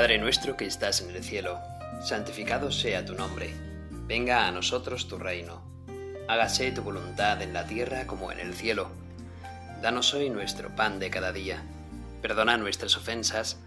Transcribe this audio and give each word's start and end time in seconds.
Padre 0.00 0.16
nuestro 0.16 0.56
que 0.56 0.64
estás 0.64 1.02
en 1.02 1.14
el 1.14 1.22
cielo, 1.22 1.60
santificado 2.02 2.72
sea 2.72 3.04
tu 3.04 3.14
nombre, 3.14 3.52
venga 4.06 4.46
a 4.46 4.50
nosotros 4.50 5.08
tu 5.08 5.18
reino, 5.18 5.62
hágase 6.26 6.72
tu 6.72 6.80
voluntad 6.80 7.42
en 7.42 7.52
la 7.52 7.66
tierra 7.66 8.06
como 8.06 8.32
en 8.32 8.40
el 8.40 8.54
cielo. 8.54 8.88
Danos 9.82 10.14
hoy 10.14 10.30
nuestro 10.30 10.74
pan 10.74 11.00
de 11.00 11.10
cada 11.10 11.32
día, 11.32 11.62
perdona 12.22 12.56
nuestras 12.56 12.96
ofensas, 12.96 13.58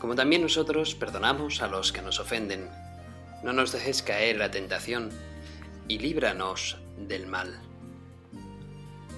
como 0.00 0.14
también 0.14 0.40
nosotros 0.40 0.94
perdonamos 0.94 1.60
a 1.60 1.66
los 1.66 1.92
que 1.92 2.00
nos 2.00 2.20
ofenden. 2.20 2.70
No 3.42 3.52
nos 3.52 3.70
dejes 3.70 4.00
caer 4.00 4.38
la 4.38 4.50
tentación, 4.50 5.10
y 5.88 5.98
líbranos 5.98 6.78
del 6.96 7.26
mal. 7.26 7.60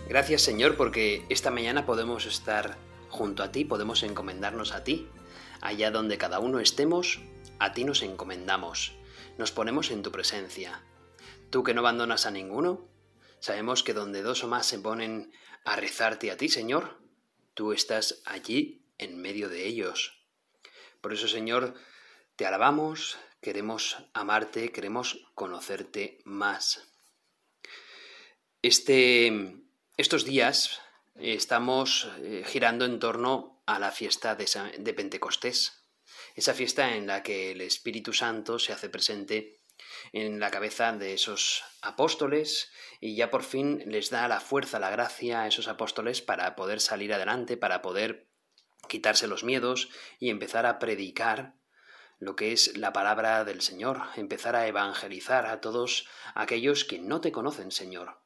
Gracias 0.09 0.43
Señor 0.43 0.77
porque 0.77 1.25
esta 1.29 1.53
mañana 1.53 1.87
podemos 1.87 2.27
estar 2.27 2.75
junto 3.11 3.45
a 3.45 3.53
ti, 3.53 3.65
podemos 3.65 4.03
encomendarnos 4.03 4.73
a 4.73 4.83
ti 4.83 5.09
Allá 5.65 5.91
donde 5.91 6.19
cada 6.19 6.41
uno 6.41 6.61
estemos, 6.61 7.21
a 7.59 7.73
ti 7.73 7.85
nos 7.85 8.03
encomendamos, 8.03 8.93
nos 9.39 9.51
ponemos 9.51 9.91
en 9.91 10.03
tu 10.03 10.13
presencia. 10.13 10.85
Tú 11.49 11.65
que 11.65 11.73
no 11.73 11.81
abandonas 11.81 12.27
a 12.27 12.31
ninguno, 12.31 12.87
sabemos 13.41 13.83
que 13.83 13.95
donde 13.95 14.21
dos 14.21 14.45
o 14.45 14.47
más 14.47 14.67
se 14.67 14.79
ponen 14.79 15.33
a 15.65 15.75
rezarte 15.77 16.31
a 16.31 16.37
ti, 16.37 16.51
Señor, 16.51 16.99
tú 17.55 17.73
estás 17.73 18.21
allí 18.27 18.85
en 18.99 19.19
medio 19.19 19.49
de 19.49 19.67
ellos. 19.67 20.23
Por 21.01 21.15
eso, 21.15 21.29
Señor, 21.29 21.73
te 22.37 22.45
alabamos, 22.45 23.17
queremos 23.41 23.97
amarte, 24.13 24.71
queremos 24.71 25.25
conocerte 25.35 26.19
más. 26.27 26.93
Este, 28.61 29.63
estos 29.97 30.27
días 30.27 30.83
estamos 31.15 32.07
eh, 32.19 32.45
girando 32.47 32.85
en 32.85 32.99
torno 32.99 33.54
a 33.67 33.79
la 33.79 33.91
fiesta 33.91 34.35
de, 34.35 34.95
Pentecostés, 34.95 35.85
esa 36.35 36.55
fiesta 36.55 36.95
en 36.97 37.07
la 37.07 37.23
que 37.23 37.53
el 37.53 37.61
Espíritu 37.61 38.13
Santo 38.13 38.59
se 38.59 38.73
hace 38.73 38.89
presente 38.89 39.61
en 40.13 40.39
la 40.39 40.51
cabeza 40.51 40.93
de 40.93 41.15
esos 41.15 41.65
apóstoles 41.83 42.71
y 43.01 43.17
ya 43.17 43.31
por 43.31 43.43
fin 43.43 43.83
les 43.87 44.11
da 44.11 44.29
la 44.29 44.41
fuerza, 44.41 44.79
la 44.79 44.91
gracia 44.91 45.43
a 45.43 45.47
esos 45.49 45.69
apóstoles 45.69 46.23
para 46.23 46.55
poder 46.55 46.81
salir 46.81 47.13
adelante, 47.13 47.57
para 47.57 47.83
poder 47.83 48.29
quitarse 48.89 49.27
los 49.27 49.45
miedos 49.45 49.89
y 50.19 50.31
empezar 50.31 50.67
a 50.67 50.79
predicar 50.79 51.55
lo 52.19 52.37
que 52.37 52.53
es 52.53 52.77
la 52.77 52.93
palabra 52.93 53.45
del 53.45 53.61
Señor, 53.61 54.03
empezar 54.17 54.57
a 54.57 54.67
evangelizar 54.67 55.47
a 55.47 55.61
todos 55.61 56.07
aquellos 56.35 56.85
que 56.85 56.99
no 57.01 57.21
te 57.21 57.33
conocen, 57.33 57.71
Señor. 57.71 58.21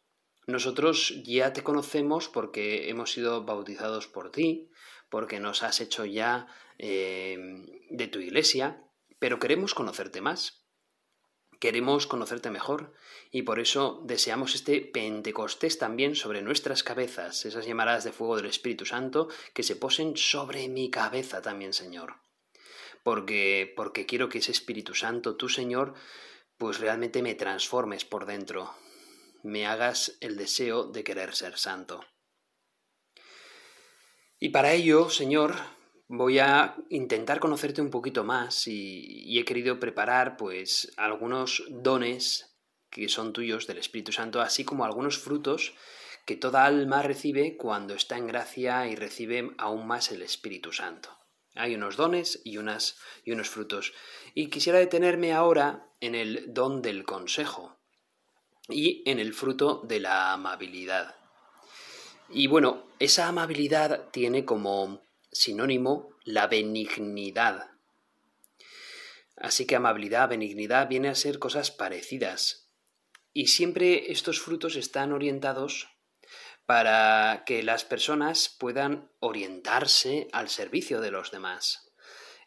Nosotros 0.46 1.14
ya 1.24 1.52
te 1.52 1.62
conocemos 1.62 2.28
porque 2.28 2.88
hemos 2.88 3.12
sido 3.12 3.44
bautizados 3.44 4.06
por 4.06 4.30
ti, 4.30 4.70
porque 5.10 5.40
nos 5.40 5.62
has 5.62 5.80
hecho 5.80 6.04
ya 6.04 6.46
eh, 6.78 7.38
de 7.90 8.08
tu 8.08 8.20
iglesia, 8.20 8.82
pero 9.18 9.38
queremos 9.38 9.74
conocerte 9.74 10.20
más, 10.20 10.64
queremos 11.60 12.06
conocerte 12.06 12.50
mejor 12.50 12.92
y 13.30 13.42
por 13.42 13.58
eso 13.58 14.00
deseamos 14.04 14.54
este 14.54 14.80
Pentecostés 14.80 15.78
también 15.78 16.14
sobre 16.14 16.42
nuestras 16.42 16.82
cabezas, 16.82 17.44
esas 17.44 17.66
llamadas 17.66 18.04
de 18.04 18.12
fuego 18.12 18.36
del 18.36 18.46
Espíritu 18.46 18.86
Santo 18.86 19.28
que 19.54 19.62
se 19.62 19.76
posen 19.76 20.16
sobre 20.16 20.68
mi 20.68 20.90
cabeza 20.90 21.42
también, 21.42 21.72
Señor. 21.72 22.16
Porque, 23.02 23.72
porque 23.76 24.06
quiero 24.06 24.28
que 24.28 24.38
ese 24.38 24.52
Espíritu 24.52 24.94
Santo, 24.94 25.36
tú, 25.36 25.48
Señor, 25.48 25.94
pues 26.58 26.80
realmente 26.80 27.22
me 27.22 27.34
transformes 27.34 28.04
por 28.04 28.26
dentro, 28.26 28.74
me 29.42 29.66
hagas 29.66 30.18
el 30.20 30.36
deseo 30.36 30.84
de 30.84 31.04
querer 31.04 31.34
ser 31.34 31.56
santo. 31.56 32.04
Y 34.40 34.50
para 34.50 34.72
ello, 34.72 35.10
Señor, 35.10 35.56
voy 36.06 36.38
a 36.38 36.76
intentar 36.90 37.40
conocerte 37.40 37.82
un 37.82 37.90
poquito 37.90 38.22
más 38.22 38.68
y, 38.68 39.38
he 39.38 39.44
querido 39.44 39.80
preparar 39.80 40.36
pues 40.36 40.92
algunos 40.96 41.64
dones 41.68 42.56
que 42.90 43.08
son 43.08 43.32
tuyos 43.32 43.66
del 43.66 43.78
Espíritu 43.78 44.12
Santo, 44.12 44.40
así 44.40 44.64
como 44.64 44.84
algunos 44.84 45.18
frutos 45.18 45.74
que 46.24 46.36
toda 46.36 46.64
alma 46.64 47.02
recibe 47.02 47.56
cuando 47.56 47.94
está 47.94 48.16
en 48.16 48.26
gracia 48.26 48.86
y 48.86 48.94
recibe 48.94 49.50
aún 49.58 49.86
más 49.86 50.12
el 50.12 50.22
Espíritu 50.22 50.72
Santo. 50.72 51.10
Hay 51.54 51.74
unos 51.74 51.96
dones 51.96 52.40
y, 52.44 52.58
unas, 52.58 52.98
y 53.24 53.32
unos 53.32 53.48
frutos. 53.50 53.92
Y 54.34 54.48
quisiera 54.48 54.78
detenerme 54.78 55.32
ahora 55.32 55.90
en 56.00 56.14
el 56.14 56.54
don 56.54 56.82
del 56.82 57.04
consejo 57.04 57.80
y 58.68 59.02
en 59.10 59.18
el 59.18 59.34
fruto 59.34 59.82
de 59.84 60.00
la 60.00 60.32
amabilidad. 60.32 61.16
Y 62.28 62.46
bueno, 62.46 62.87
esa 62.98 63.28
amabilidad 63.28 64.10
tiene 64.10 64.44
como 64.44 65.02
sinónimo 65.30 66.10
la 66.24 66.46
benignidad. 66.46 67.70
Así 69.36 69.66
que 69.66 69.76
amabilidad, 69.76 70.28
benignidad 70.28 70.88
viene 70.88 71.08
a 71.08 71.14
ser 71.14 71.38
cosas 71.38 71.70
parecidas. 71.70 72.68
Y 73.32 73.48
siempre 73.48 74.10
estos 74.10 74.40
frutos 74.40 74.74
están 74.74 75.12
orientados 75.12 75.88
para 76.66 77.44
que 77.46 77.62
las 77.62 77.84
personas 77.84 78.54
puedan 78.58 79.10
orientarse 79.20 80.28
al 80.32 80.48
servicio 80.48 81.00
de 81.00 81.12
los 81.12 81.30
demás. 81.30 81.92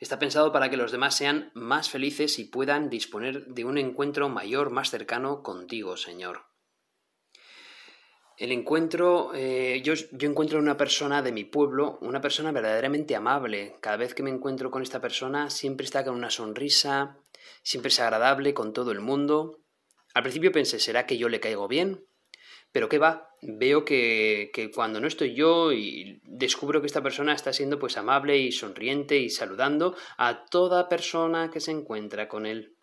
Está 0.02 0.20
pensado 0.20 0.52
para 0.52 0.70
que 0.70 0.78
los 0.78 0.92
demás 0.92 1.16
sean 1.16 1.52
más 1.54 1.90
felices 1.90 2.40
y 2.40 2.46
puedan 2.46 2.90
disponer 2.90 3.46
de 3.46 3.66
un 3.66 3.78
encuentro 3.78 4.30
mayor, 4.30 4.70
más 4.70 4.90
cercano 4.90 5.44
contigo, 5.44 5.96
Señor. 5.96 6.51
El 8.42 8.52
encuentro, 8.52 9.34
eh, 9.36 9.84
yo, 9.84 9.94
yo 9.94 10.28
encuentro 10.28 10.58
una 10.58 10.76
persona 10.76 11.22
de 11.22 11.32
mi 11.32 11.44
pueblo, 11.44 12.00
una 12.02 12.22
persona 12.22 12.52
verdaderamente 12.52 13.16
amable. 13.16 13.76
Cada 13.82 13.98
vez 13.98 14.16
que 14.16 14.24
me 14.24 14.32
encuentro 14.32 14.72
con 14.72 14.82
esta 14.82 15.00
persona, 15.00 15.52
siempre 15.52 15.86
está 15.86 16.04
con 16.04 16.16
una 16.16 16.32
sonrisa, 16.32 17.20
siempre 17.62 17.90
es 17.90 18.00
agradable 18.00 18.56
con 18.56 18.74
todo 18.74 18.92
el 18.92 19.00
mundo. 19.00 19.60
Al 20.16 20.24
principio 20.24 20.52
pensé, 20.52 20.80
¿será 20.80 21.06
que 21.06 21.20
yo 21.20 21.30
le 21.30 21.40
caigo 21.40 21.68
bien? 21.68 22.04
Pero 22.72 22.90
qué 22.90 22.98
va, 22.98 23.30
veo 23.44 23.86
que, 23.86 24.50
que, 24.52 24.72
cuando 24.72 25.00
no 25.00 25.06
estoy 25.06 25.36
yo 25.36 25.72
y 25.72 26.20
descubro 26.24 26.82
que 26.82 26.88
esta 26.88 27.04
persona 27.04 27.36
está 27.36 27.54
siendo 27.54 27.78
pues 27.78 27.96
amable 27.96 28.40
y 28.40 28.52
sonriente 28.52 29.20
y 29.20 29.30
saludando 29.30 29.96
a 30.18 30.46
toda 30.46 30.90
persona 30.90 31.52
que 31.52 31.60
se 31.60 31.70
encuentra 31.70 32.28
con 32.28 32.48
él. 32.48 32.76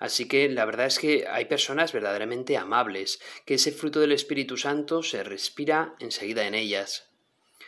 Así 0.00 0.26
que 0.26 0.48
la 0.48 0.64
verdad 0.64 0.86
es 0.86 0.98
que 0.98 1.26
hay 1.30 1.44
personas 1.44 1.92
verdaderamente 1.92 2.56
amables, 2.56 3.20
que 3.44 3.54
ese 3.54 3.70
fruto 3.70 4.00
del 4.00 4.12
Espíritu 4.12 4.56
Santo 4.56 5.02
se 5.02 5.22
respira 5.22 5.94
enseguida 6.00 6.46
en 6.46 6.54
ellas. 6.54 7.10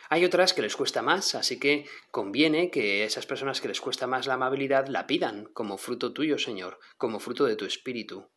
Hay 0.09 0.25
otras 0.25 0.53
que 0.53 0.63
les 0.63 0.75
cuesta 0.75 1.03
más, 1.03 1.35
así 1.35 1.59
que 1.59 1.85
conviene 2.09 2.71
que 2.71 3.03
esas 3.03 3.27
personas 3.27 3.61
que 3.61 3.67
les 3.67 3.79
cuesta 3.79 4.07
más 4.07 4.25
la 4.25 4.33
amabilidad 4.33 4.87
la 4.87 5.05
pidan 5.05 5.45
como 5.53 5.77
fruto 5.77 6.11
tuyo, 6.11 6.39
Señor, 6.39 6.79
como 6.97 7.19
fruto 7.19 7.45
de 7.45 7.55
tu 7.55 7.65
Espíritu. 7.65 8.27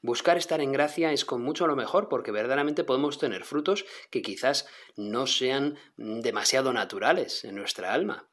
Buscar 0.00 0.36
estar 0.36 0.60
en 0.60 0.72
gracia 0.72 1.12
es 1.12 1.24
con 1.24 1.42
mucho 1.42 1.66
lo 1.66 1.74
mejor 1.74 2.08
porque 2.08 2.30
verdaderamente 2.30 2.84
podemos 2.84 3.18
tener 3.18 3.44
frutos 3.44 3.84
que 4.10 4.22
quizás 4.22 4.68
no 4.96 5.26
sean 5.26 5.76
demasiado 5.96 6.72
naturales 6.72 7.44
en 7.44 7.56
nuestra 7.56 7.92
alma. 7.92 8.29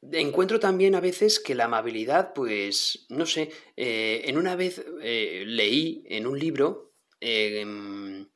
Encuentro 0.00 0.60
también 0.60 0.94
a 0.94 1.00
veces 1.00 1.40
que 1.40 1.56
la 1.56 1.64
amabilidad, 1.64 2.32
pues, 2.32 3.06
no 3.08 3.26
sé, 3.26 3.50
eh, 3.76 4.22
en 4.26 4.38
una 4.38 4.54
vez 4.54 4.84
eh, 5.02 5.42
leí 5.46 6.04
en 6.06 6.26
un 6.26 6.38
libro 6.38 6.92
em, 7.20 8.28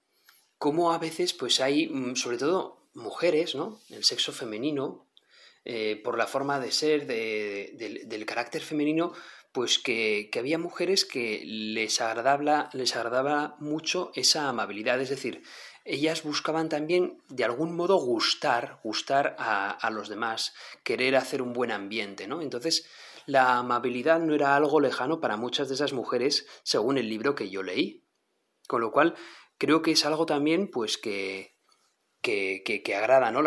cómo 0.58 0.92
a 0.92 0.98
veces, 0.98 1.32
pues 1.32 1.60
hay, 1.60 1.88
mm, 1.88 2.16
sobre 2.16 2.38
todo, 2.38 2.88
mujeres, 2.94 3.54
¿no? 3.54 3.80
El 3.90 4.02
sexo 4.04 4.32
femenino, 4.32 5.08
eh, 5.64 6.00
por 6.02 6.18
la 6.18 6.26
forma 6.26 6.58
de 6.58 6.72
ser, 6.72 7.06
del 7.06 8.26
carácter 8.26 8.62
femenino, 8.62 9.12
pues 9.52 9.78
que, 9.78 10.30
que, 10.32 10.38
había 10.40 10.58
mujeres 10.58 11.04
que 11.04 11.42
les 11.44 12.00
agradaba, 12.00 12.70
les 12.72 12.96
agradaba 12.96 13.56
mucho 13.60 14.10
esa 14.14 14.48
amabilidad, 14.48 15.00
es 15.00 15.10
decir, 15.10 15.42
ellas 15.84 16.22
buscaban 16.22 16.68
también 16.68 17.20
de 17.28 17.44
algún 17.44 17.74
modo 17.74 17.96
gustar, 17.96 18.80
gustar 18.82 19.36
a, 19.38 19.90
los 19.90 20.08
demás, 20.08 20.54
querer 20.84 21.16
hacer 21.16 21.42
un 21.42 21.52
buen 21.52 21.70
ambiente, 21.70 22.26
¿no? 22.26 22.40
Entonces, 22.40 22.86
la 23.26 23.56
amabilidad 23.58 24.20
no 24.20 24.34
era 24.34 24.56
algo 24.56 24.80
lejano 24.80 25.20
para 25.20 25.36
muchas 25.36 25.68
de 25.68 25.74
esas 25.74 25.92
mujeres, 25.92 26.46
según 26.62 26.98
el 26.98 27.08
libro 27.08 27.34
que 27.34 27.50
yo 27.50 27.62
leí. 27.62 28.04
Con 28.68 28.80
lo 28.80 28.92
cual, 28.92 29.14
creo 29.58 29.82
que 29.82 29.92
es 29.92 30.04
algo 30.06 30.26
también, 30.26 30.70
pues, 30.70 30.98
que, 30.98 31.56
que, 32.20 32.62
que, 32.64 32.94
agrada, 32.94 33.32
¿no? 33.32 33.42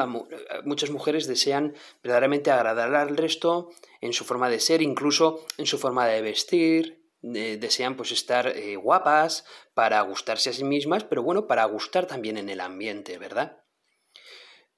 muchas 0.66 0.90
mujeres 0.90 1.28
desean 1.28 1.74
verdaderamente 2.04 2.52
agradar 2.52 2.94
al 2.94 3.16
resto 3.16 3.70
en 4.02 4.12
su 4.12 4.26
forma 4.26 4.50
de 4.50 4.60
ser, 4.60 4.82
incluso 4.82 5.46
en 5.58 5.66
su 5.66 5.78
forma 5.78 6.06
de 6.08 6.22
vestir, 6.22 7.05
desean 7.26 7.96
pues 7.96 8.12
estar 8.12 8.48
eh, 8.48 8.76
guapas 8.76 9.46
para 9.74 10.02
gustarse 10.02 10.50
a 10.50 10.54
sí 10.54 10.64
mismas, 10.64 11.04
pero 11.04 11.24
bueno, 11.24 11.48
para 11.48 11.66
gustar 11.66 12.06
también 12.06 12.38
en 12.38 12.50
el 12.50 12.62
ambiente, 12.62 13.18
¿verdad? 13.18 13.64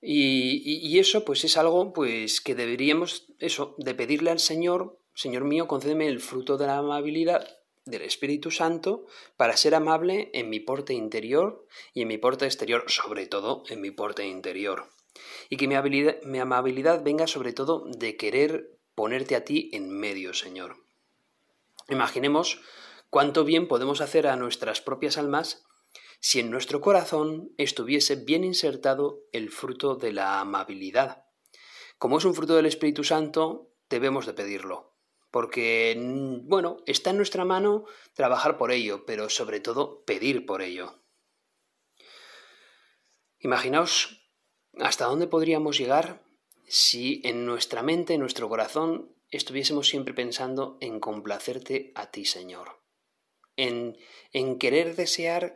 Y, 0.01 0.99
eso 0.99 1.25
pues 1.25 1.43
es 1.43 1.57
algo 1.57 1.91
pues 1.91 2.39
que 2.39 2.55
deberíamos, 2.55 3.27
eso, 3.39 3.75
de 3.77 3.95
pedirle 3.95 4.31
al 4.31 4.39
Señor, 4.39 4.99
Señor 5.13 5.43
mío, 5.43 5.67
concédeme 5.67 6.07
el 6.07 6.19
fruto 6.19 6.57
de 6.57 6.67
la 6.67 6.77
amabilidad 6.77 7.47
del 7.85 8.03
Espíritu 8.03 8.51
Santo 8.51 9.05
para 9.37 9.57
ser 9.57 9.73
amable 9.73 10.29
en 10.33 10.49
mi 10.49 10.59
porte 10.59 10.93
interior 10.93 11.65
y 11.93 12.03
en 12.03 12.09
mi 12.09 12.17
porte 12.17 12.45
exterior, 12.45 12.85
sobre 12.87 13.25
todo 13.25 13.63
en 13.69 13.81
mi 13.81 13.91
porte 13.91 14.25
interior. 14.25 14.89
y 15.49 15.57
que 15.57 15.67
mi, 15.67 15.75
mi 16.23 16.39
amabilidad 16.39 17.03
venga 17.03 17.25
sobre 17.27 17.53
todo 17.53 17.85
de 17.87 18.15
querer 18.17 18.77
ponerte 18.93 19.35
a 19.35 19.43
ti 19.43 19.69
en 19.73 19.89
medio, 19.89 20.33
Señor. 20.33 20.86
Imaginemos 21.89 22.61
cuánto 23.09 23.43
bien 23.43 23.67
podemos 23.67 24.01
hacer 24.01 24.27
a 24.27 24.35
nuestras 24.35 24.81
propias 24.81 25.17
almas 25.17 25.65
si 26.19 26.39
en 26.39 26.51
nuestro 26.51 26.81
corazón 26.81 27.51
estuviese 27.57 28.15
bien 28.15 28.43
insertado 28.43 29.21
el 29.31 29.49
fruto 29.51 29.95
de 29.95 30.11
la 30.11 30.39
amabilidad. 30.39 31.25
Como 31.97 32.17
es 32.17 32.25
un 32.25 32.35
fruto 32.35 32.55
del 32.55 32.65
Espíritu 32.65 33.03
Santo, 33.03 33.71
debemos 33.89 34.25
de 34.25 34.33
pedirlo, 34.33 34.95
porque, 35.31 35.95
bueno, 36.43 36.77
está 36.85 37.11
en 37.11 37.17
nuestra 37.17 37.45
mano 37.45 37.85
trabajar 38.13 38.57
por 38.57 38.71
ello, 38.71 39.05
pero 39.05 39.29
sobre 39.29 39.59
todo 39.59 40.03
pedir 40.03 40.45
por 40.45 40.61
ello. 40.61 41.03
Imaginaos 43.39 44.27
hasta 44.79 45.05
dónde 45.05 45.27
podríamos 45.27 45.77
llegar 45.77 46.23
si 46.67 47.21
en 47.23 47.45
nuestra 47.45 47.81
mente, 47.81 48.15
en 48.15 48.19
nuestro 48.19 48.49
corazón, 48.49 49.15
estuviésemos 49.31 49.87
siempre 49.87 50.13
pensando 50.13 50.77
en 50.81 50.99
complacerte 50.99 51.91
a 51.95 52.11
ti, 52.11 52.25
Señor, 52.25 52.81
en, 53.55 53.97
en 54.31 54.57
querer 54.57 54.95
desear 54.95 55.55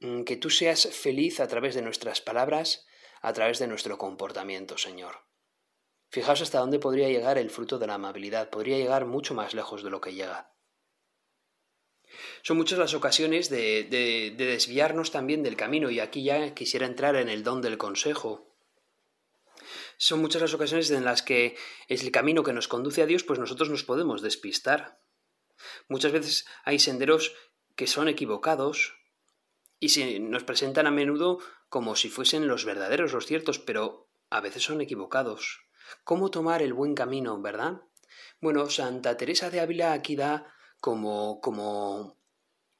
mm, 0.00 0.22
que 0.22 0.36
tú 0.36 0.50
seas 0.50 0.88
feliz 0.88 1.40
a 1.40 1.48
través 1.48 1.74
de 1.74 1.82
nuestras 1.82 2.20
palabras, 2.20 2.86
a 3.20 3.32
través 3.32 3.58
de 3.58 3.66
nuestro 3.66 3.98
comportamiento, 3.98 4.78
Señor. 4.78 5.26
Fijaos 6.10 6.42
hasta 6.42 6.60
dónde 6.60 6.78
podría 6.78 7.08
llegar 7.08 7.38
el 7.38 7.50
fruto 7.50 7.78
de 7.78 7.86
la 7.86 7.94
amabilidad, 7.94 8.50
podría 8.50 8.78
llegar 8.78 9.06
mucho 9.06 9.34
más 9.34 9.54
lejos 9.54 9.82
de 9.82 9.90
lo 9.90 10.00
que 10.00 10.14
llega. 10.14 10.52
Son 12.42 12.56
muchas 12.56 12.78
las 12.78 12.94
ocasiones 12.94 13.48
de, 13.48 13.84
de, 13.84 14.32
de 14.36 14.46
desviarnos 14.46 15.10
también 15.10 15.42
del 15.42 15.56
camino, 15.56 15.90
y 15.90 15.98
aquí 16.00 16.22
ya 16.22 16.54
quisiera 16.54 16.86
entrar 16.86 17.16
en 17.16 17.28
el 17.28 17.42
don 17.42 17.62
del 17.62 17.78
consejo, 17.78 18.53
son 19.96 20.20
muchas 20.20 20.42
las 20.42 20.54
ocasiones 20.54 20.90
en 20.90 21.04
las 21.04 21.22
que 21.22 21.56
es 21.88 22.02
el 22.02 22.10
camino 22.10 22.42
que 22.42 22.52
nos 22.52 22.68
conduce 22.68 23.02
a 23.02 23.06
Dios, 23.06 23.24
pues 23.24 23.38
nosotros 23.38 23.70
nos 23.70 23.84
podemos 23.84 24.22
despistar. 24.22 25.00
Muchas 25.88 26.12
veces 26.12 26.46
hay 26.64 26.78
senderos 26.78 27.34
que 27.76 27.86
son 27.86 28.08
equivocados 28.08 28.94
y 29.80 29.90
se 29.90 30.20
nos 30.20 30.44
presentan 30.44 30.86
a 30.86 30.90
menudo 30.90 31.38
como 31.68 31.96
si 31.96 32.08
fuesen 32.08 32.46
los 32.46 32.64
verdaderos, 32.64 33.12
los 33.12 33.26
ciertos, 33.26 33.58
pero 33.58 34.08
a 34.30 34.40
veces 34.40 34.62
son 34.62 34.80
equivocados. 34.80 35.60
¿Cómo 36.04 36.30
tomar 36.30 36.62
el 36.62 36.72
buen 36.72 36.94
camino, 36.94 37.40
verdad? 37.40 37.82
Bueno, 38.40 38.68
Santa 38.70 39.16
Teresa 39.16 39.50
de 39.50 39.60
Ávila 39.60 39.92
aquí 39.92 40.16
da 40.16 40.54
como, 40.80 41.40
como 41.40 42.16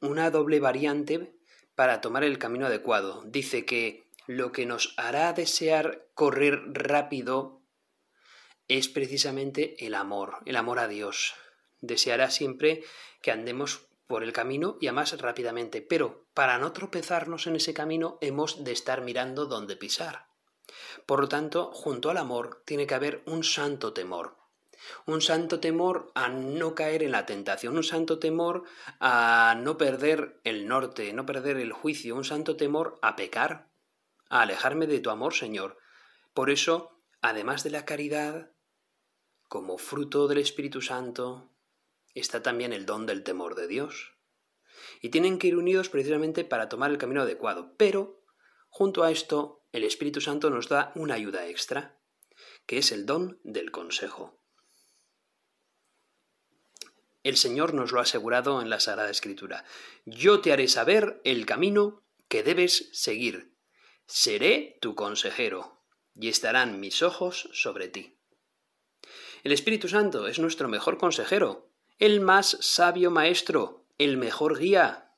una 0.00 0.30
doble 0.30 0.60
variante 0.60 1.36
para 1.74 2.00
tomar 2.00 2.24
el 2.24 2.38
camino 2.38 2.66
adecuado. 2.66 3.22
Dice 3.26 3.64
que 3.64 4.03
lo 4.26 4.52
que 4.52 4.66
nos 4.66 4.94
hará 4.96 5.32
desear 5.32 6.08
correr 6.14 6.62
rápido 6.72 7.62
es 8.68 8.88
precisamente 8.88 9.84
el 9.84 9.94
amor, 9.94 10.38
el 10.46 10.56
amor 10.56 10.78
a 10.78 10.88
Dios. 10.88 11.34
Deseará 11.80 12.30
siempre 12.30 12.82
que 13.20 13.30
andemos 13.30 13.86
por 14.06 14.22
el 14.22 14.32
camino 14.32 14.78
y 14.80 14.86
además 14.86 15.18
rápidamente, 15.20 15.82
pero 15.82 16.26
para 16.34 16.58
no 16.58 16.72
tropezarnos 16.72 17.46
en 17.46 17.56
ese 17.56 17.74
camino 17.74 18.18
hemos 18.20 18.64
de 18.64 18.72
estar 18.72 19.02
mirando 19.02 19.46
dónde 19.46 19.76
pisar. 19.76 20.26
Por 21.06 21.20
lo 21.20 21.28
tanto, 21.28 21.72
junto 21.72 22.10
al 22.10 22.16
amor 22.16 22.62
tiene 22.64 22.86
que 22.86 22.94
haber 22.94 23.22
un 23.26 23.44
santo 23.44 23.92
temor. 23.92 24.38
Un 25.06 25.22
santo 25.22 25.60
temor 25.60 26.10
a 26.14 26.28
no 26.28 26.74
caer 26.74 27.02
en 27.02 27.12
la 27.12 27.24
tentación, 27.26 27.76
un 27.76 27.84
santo 27.84 28.18
temor 28.18 28.64
a 29.00 29.54
no 29.58 29.78
perder 29.78 30.40
el 30.44 30.66
norte, 30.66 31.12
no 31.12 31.24
perder 31.24 31.56
el 31.58 31.72
juicio, 31.72 32.14
un 32.16 32.24
santo 32.24 32.56
temor 32.56 32.98
a 33.00 33.16
pecar, 33.16 33.73
a 34.34 34.42
alejarme 34.42 34.88
de 34.88 34.98
tu 34.98 35.10
amor, 35.10 35.32
Señor. 35.32 35.78
Por 36.34 36.50
eso, 36.50 37.00
además 37.22 37.62
de 37.62 37.70
la 37.70 37.84
caridad, 37.84 38.50
como 39.48 39.78
fruto 39.78 40.26
del 40.26 40.38
Espíritu 40.38 40.82
Santo, 40.82 41.52
está 42.14 42.42
también 42.42 42.72
el 42.72 42.84
don 42.84 43.06
del 43.06 43.22
temor 43.22 43.54
de 43.54 43.68
Dios. 43.68 44.16
Y 45.00 45.10
tienen 45.10 45.38
que 45.38 45.46
ir 45.46 45.56
unidos 45.56 45.88
precisamente 45.88 46.44
para 46.44 46.68
tomar 46.68 46.90
el 46.90 46.98
camino 46.98 47.22
adecuado. 47.22 47.76
Pero, 47.76 48.24
junto 48.70 49.04
a 49.04 49.12
esto, 49.12 49.62
el 49.70 49.84
Espíritu 49.84 50.20
Santo 50.20 50.50
nos 50.50 50.68
da 50.68 50.90
una 50.96 51.14
ayuda 51.14 51.46
extra, 51.46 51.96
que 52.66 52.78
es 52.78 52.90
el 52.90 53.06
don 53.06 53.38
del 53.44 53.70
consejo. 53.70 54.40
El 57.22 57.36
Señor 57.36 57.72
nos 57.72 57.92
lo 57.92 58.00
ha 58.00 58.02
asegurado 58.02 58.60
en 58.60 58.68
la 58.68 58.80
Sagrada 58.80 59.10
Escritura. 59.10 59.64
Yo 60.06 60.40
te 60.40 60.52
haré 60.52 60.66
saber 60.66 61.20
el 61.22 61.46
camino 61.46 62.02
que 62.26 62.42
debes 62.42 62.90
seguir 62.92 63.53
Seré 64.06 64.76
tu 64.82 64.94
consejero, 64.94 65.80
y 66.14 66.28
estarán 66.28 66.78
mis 66.78 67.02
ojos 67.02 67.48
sobre 67.52 67.88
ti. 67.88 68.18
El 69.42 69.52
Espíritu 69.52 69.88
Santo 69.88 70.26
es 70.26 70.38
nuestro 70.38 70.68
mejor 70.68 70.98
consejero, 70.98 71.70
el 71.98 72.20
más 72.20 72.58
sabio 72.60 73.10
maestro, 73.10 73.86
el 73.96 74.18
mejor 74.18 74.58
guía. 74.58 75.16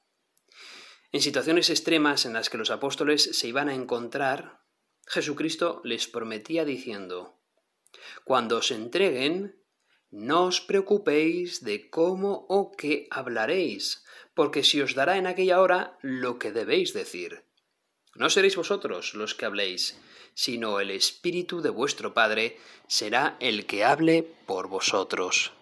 En 1.11 1.21
situaciones 1.21 1.69
extremas 1.69 2.27
en 2.27 2.33
las 2.33 2.49
que 2.49 2.59
los 2.59 2.71
apóstoles 2.71 3.37
se 3.37 3.49
iban 3.49 3.69
a 3.69 3.75
encontrar, 3.75 4.62
Jesucristo 5.06 5.81
les 5.83 6.06
prometía 6.06 6.65
diciendo, 6.65 7.41
Cuando 8.25 8.59
os 8.59 8.71
entreguen, 8.71 9.61
no 10.11 10.44
os 10.44 10.61
preocupéis 10.61 11.65
de 11.65 11.91
cómo 11.91 12.47
o 12.49 12.71
qué 12.71 13.09
hablaréis, 13.11 14.05
porque 14.33 14.62
se 14.62 14.83
os 14.83 14.94
dará 14.94 15.17
en 15.17 15.27
aquella 15.27 15.61
hora 15.61 15.99
lo 16.03 16.38
que 16.38 16.53
debéis 16.53 16.93
decir 16.93 17.45
no 18.18 18.30
seréis 18.30 18.56
vosotros 18.56 19.14
los 19.14 19.34
que 19.34 19.44
habléis, 19.44 20.00
sino 20.34 20.80
el 20.80 20.90
Espíritu 20.90 21.60
de 21.60 21.70
vuestro 21.70 22.14
Padre 22.14 22.58
será 22.88 23.36
el 23.40 23.66
que 23.66 23.84
hable 23.84 24.22
por 24.46 24.68
vosotros. 24.68 25.52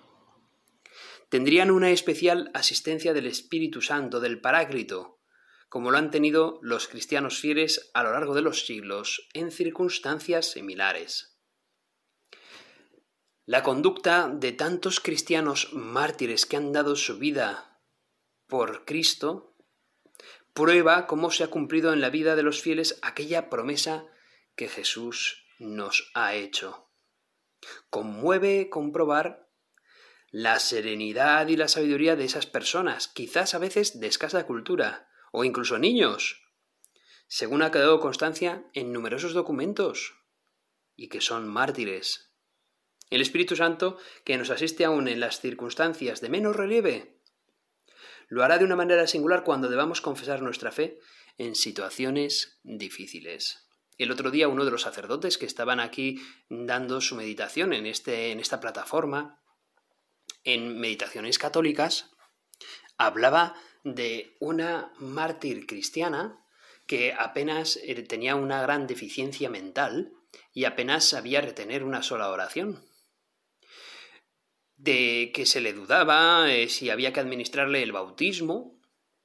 Tendrían 1.28 1.70
una 1.70 1.90
especial 1.90 2.50
asistencia 2.54 3.12
del 3.12 3.26
Espíritu 3.26 3.80
Santo, 3.80 4.20
del 4.20 4.40
Paráclito, 4.40 5.20
como 5.68 5.90
lo 5.90 5.98
han 5.98 6.10
tenido 6.10 6.58
los 6.62 6.86
cristianos 6.86 7.38
fieles 7.38 7.90
a 7.94 8.02
lo 8.02 8.12
largo 8.12 8.34
de 8.34 8.42
los 8.42 8.66
siglos 8.66 9.28
en 9.32 9.50
circunstancias 9.50 10.52
similares. 10.52 11.36
La 13.46 13.62
conducta 13.62 14.28
de 14.32 14.52
tantos 14.52 15.00
cristianos 15.00 15.73
mártires 15.73 16.46
que 16.46 16.56
han 16.56 16.73
dado 16.73 16.96
su 16.96 17.18
vida 17.18 17.80
por 18.46 18.84
Cristo 18.84 19.53
prueba 20.54 21.06
cómo 21.06 21.30
se 21.30 21.44
ha 21.44 21.49
cumplido 21.49 21.92
en 21.92 22.00
la 22.00 22.11
vida 22.11 22.37
de 22.37 22.44
los 22.44 22.62
fieles 22.62 22.99
aquella 23.02 23.50
promesa 23.50 24.06
que 24.56 24.68
Jesús 24.68 25.44
nos 25.58 26.11
ha 26.14 26.34
hecho. 26.34 26.88
Conmueve 27.90 28.70
comprobar 28.70 29.50
la 30.30 30.58
serenidad 30.61 31.46
y 31.49 31.56
la 31.56 31.68
sabiduría 31.68 32.16
de 32.16 32.25
esas 32.25 32.46
personas, 32.46 33.08
quizás 33.08 33.54
a 33.54 33.58
veces 33.58 34.00
de 34.00 34.06
escasa 34.06 34.46
cultura, 34.46 35.08
o 35.32 35.44
incluso 35.44 35.78
niños, 35.78 36.42
según 37.26 37.62
ha 37.62 37.70
quedado 37.70 38.00
constancia 38.00 38.64
en 38.75 38.92
numerosos 38.92 39.32
documentos, 39.32 40.14
y 40.96 41.08
que 41.08 41.20
son 41.20 41.49
mártires. 41.49 42.32
El 43.11 43.20
Espíritu 43.20 43.56
Santo, 43.56 43.99
que 44.25 44.37
nos 44.38 44.50
asiste 44.50 44.84
aún 44.84 45.08
en 45.08 45.20
las 45.20 45.40
circunstancias 45.40 46.20
de 46.20 46.28
menos 46.28 46.56
relieve, 46.56 47.20
lo 48.28 48.45
hará 48.45 48.59
de 48.59 48.64
una 48.64 48.76
manera 48.76 49.07
singular 49.07 49.45
cuando 49.45 49.69
debamos 49.69 50.00
confesar 50.00 50.43
nuestra 50.43 50.73
fe 50.73 50.99
en 51.38 51.54
situaciones 51.54 52.59
difíciles. 52.62 53.69
El 53.97 54.11
otro 54.11 54.31
día 54.31 54.49
uno 54.49 54.64
de 54.64 54.71
los 54.71 54.83
sacerdotes 54.83 55.38
que 55.38 55.47
estaban 55.47 55.81
aquí 55.81 56.21
dando 56.49 57.00
su 57.00 57.14
meditación 57.14 57.73
en, 57.73 57.87
este, 57.87 58.33
en 58.33 58.40
esta 58.40 58.61
plataforma, 58.61 59.40
en 60.43 60.78
Meditaciones 60.78 61.38
Católicas, 61.38 62.11
hablaba 62.99 63.54
de 63.85 64.37
una 64.40 64.93
mártir 64.99 65.66
cristiana 65.66 66.40
que 66.87 67.14
apenas 67.16 67.78
eh, 67.83 68.02
tenía 68.02 68.35
una 68.35 68.61
gran 68.62 68.87
deficiencia 68.87 69.49
mental 69.49 70.12
y 70.52 70.64
apenas 70.64 71.04
sabía 71.04 71.40
retener 71.40 71.85
una 71.85 72.02
sola 72.02 72.28
oración 72.31 72.85
de 74.76 75.31
que 75.35 75.47
se 75.47 75.61
le 75.61 75.73
dudaba 75.73 76.52
eh, 76.52 76.69
si 76.69 76.90
había 76.90 77.12
que 77.12 77.21
administrarle 77.21 77.83
el 77.83 77.93
bautismo 77.93 78.81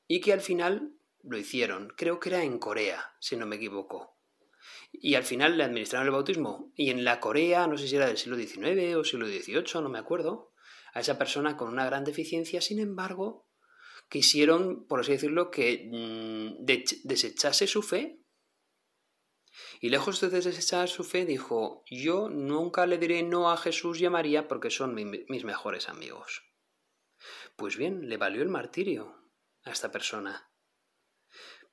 y 0.07 0.21
que 0.21 0.33
al 0.33 0.41
final 0.41 0.93
lo 1.23 1.37
hicieron. 1.37 1.93
Creo 1.95 2.19
que 2.19 2.29
era 2.29 2.43
en 2.43 2.59
Corea, 2.59 3.15
si 3.19 3.35
no 3.35 3.45
me 3.45 3.57
equivoco. 3.57 4.17
Y 4.91 5.15
al 5.15 5.23
final 5.23 5.57
le 5.57 5.63
administraron 5.63 6.07
el 6.07 6.13
bautismo. 6.13 6.71
Y 6.75 6.89
en 6.89 7.03
la 7.03 7.19
Corea, 7.19 7.67
no 7.67 7.77
sé 7.77 7.87
si 7.87 7.95
era 7.95 8.07
del 8.07 8.17
siglo 8.17 8.37
XIX 8.37 8.95
o 8.95 9.03
siglo 9.03 9.27
XVIII, 9.27 9.81
no 9.81 9.89
me 9.89 9.99
acuerdo, 9.99 10.51
a 10.93 11.01
esa 11.01 11.17
persona 11.17 11.57
con 11.57 11.69
una 11.69 11.85
gran 11.85 12.03
deficiencia, 12.03 12.61
sin 12.61 12.79
embargo, 12.79 13.47
quisieron, 14.09 14.85
por 14.87 15.01
así 15.01 15.11
decirlo, 15.11 15.51
que 15.51 15.87
mm, 15.91 16.65
desechase 16.65 17.67
su 17.67 17.83
fe 17.83 18.19
y 19.79 19.89
lejos 19.89 20.19
de 20.19 20.29
desechar 20.29 20.89
su 20.89 21.03
fe, 21.03 21.25
dijo, 21.25 21.83
yo 21.89 22.29
nunca 22.29 22.85
le 22.85 22.97
diré 22.97 23.23
no 23.23 23.51
a 23.51 23.57
Jesús 23.57 24.01
y 24.01 24.05
a 24.05 24.09
María 24.09 24.47
porque 24.47 24.69
son 24.69 24.93
mis 24.93 25.43
mejores 25.43 25.87
amigos. 25.87 26.43
Pues 27.55 27.77
bien, 27.77 28.09
le 28.09 28.17
valió 28.17 28.41
el 28.41 28.49
martirio 28.49 29.15
a 29.63 29.71
esta 29.71 29.91
persona. 29.91 30.49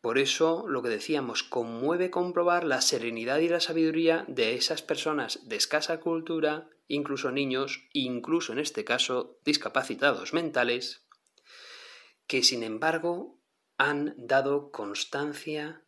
Por 0.01 0.19
eso, 0.19 0.67
lo 0.69 0.83
que 0.83 0.89
decíamos, 0.89 1.43
conmueve 1.43 2.11
comprobar 2.11 2.65
la 2.65 2.81
serenidad 2.81 3.39
y 3.39 3.49
la 3.49 3.61
sabiduría 3.61 4.25
de 4.29 4.55
esas 4.55 4.83
personas 4.83 5.49
de 5.49 5.57
escasa 5.57 5.99
cultura, 5.99 6.71
incluso 6.87 7.33
niños, 7.33 7.89
incluso 7.93 8.53
en 8.53 8.61
este 8.61 8.85
caso 8.85 9.41
discapacitados 9.45 10.33
mentales, 10.33 11.07
que 12.29 12.45
sin 12.45 12.63
embargo 12.63 13.41
han 13.79 14.15
dado 14.17 14.71
constancia 14.71 15.86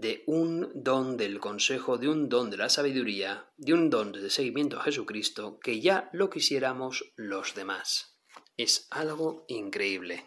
de 0.00 0.24
un 0.26 0.70
don 0.74 1.16
del 1.16 1.40
consejo, 1.40 1.96
de 1.96 2.08
un 2.08 2.28
don 2.28 2.50
de 2.50 2.58
la 2.58 2.68
sabiduría, 2.68 3.46
de 3.56 3.72
un 3.72 3.88
don 3.88 4.12
de 4.12 4.28
seguimiento 4.30 4.78
a 4.78 4.82
Jesucristo, 4.82 5.58
que 5.60 5.80
ya 5.80 6.10
lo 6.12 6.28
quisiéramos 6.28 7.12
los 7.16 7.54
demás. 7.54 8.18
Es 8.56 8.86
algo 8.90 9.44
increíble. 9.48 10.26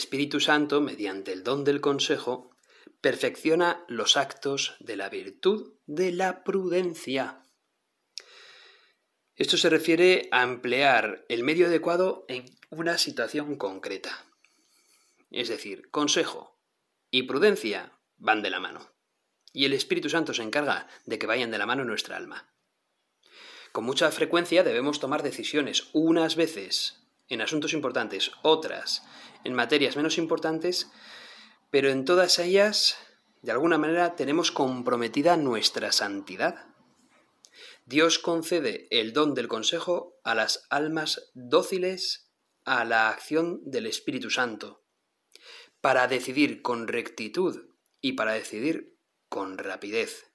Espíritu 0.00 0.40
Santo, 0.40 0.80
mediante 0.80 1.30
el 1.30 1.44
don 1.44 1.62
del 1.62 1.82
consejo, 1.82 2.56
perfecciona 3.02 3.84
los 3.86 4.16
actos 4.16 4.74
de 4.80 4.96
la 4.96 5.10
virtud 5.10 5.74
de 5.84 6.10
la 6.10 6.42
prudencia. 6.42 7.44
Esto 9.36 9.58
se 9.58 9.68
refiere 9.68 10.30
a 10.32 10.42
emplear 10.42 11.26
el 11.28 11.42
medio 11.42 11.66
adecuado 11.66 12.24
en 12.28 12.46
una 12.70 12.96
situación 12.96 13.56
concreta. 13.56 14.24
Es 15.30 15.50
decir, 15.50 15.90
consejo 15.90 16.58
y 17.10 17.24
prudencia 17.24 17.92
van 18.16 18.40
de 18.40 18.48
la 18.48 18.58
mano. 18.58 18.94
Y 19.52 19.66
el 19.66 19.74
Espíritu 19.74 20.08
Santo 20.08 20.32
se 20.32 20.42
encarga 20.42 20.88
de 21.04 21.18
que 21.18 21.26
vayan 21.26 21.50
de 21.50 21.58
la 21.58 21.66
mano 21.66 21.84
nuestra 21.84 22.16
alma. 22.16 22.50
Con 23.72 23.84
mucha 23.84 24.10
frecuencia 24.10 24.64
debemos 24.64 24.98
tomar 24.98 25.22
decisiones, 25.22 25.88
unas 25.92 26.36
veces 26.36 27.00
en 27.28 27.42
asuntos 27.42 27.74
importantes, 27.74 28.32
otras 28.42 29.04
en 29.44 29.54
materias 29.54 29.96
menos 29.96 30.18
importantes, 30.18 30.90
pero 31.70 31.90
en 31.90 32.04
todas 32.04 32.38
ellas, 32.38 32.96
de 33.42 33.52
alguna 33.52 33.78
manera, 33.78 34.16
tenemos 34.16 34.50
comprometida 34.50 35.36
nuestra 35.36 35.92
santidad. 35.92 36.66
Dios 37.86 38.18
concede 38.18 38.86
el 38.90 39.12
don 39.12 39.34
del 39.34 39.48
consejo 39.48 40.20
a 40.24 40.34
las 40.34 40.66
almas 40.70 41.30
dóciles 41.34 42.30
a 42.64 42.84
la 42.84 43.08
acción 43.08 43.60
del 43.64 43.86
Espíritu 43.86 44.30
Santo, 44.30 44.84
para 45.80 46.06
decidir 46.06 46.62
con 46.62 46.88
rectitud 46.88 47.70
y 48.00 48.12
para 48.12 48.32
decidir 48.32 48.96
con 49.28 49.58
rapidez. 49.58 50.30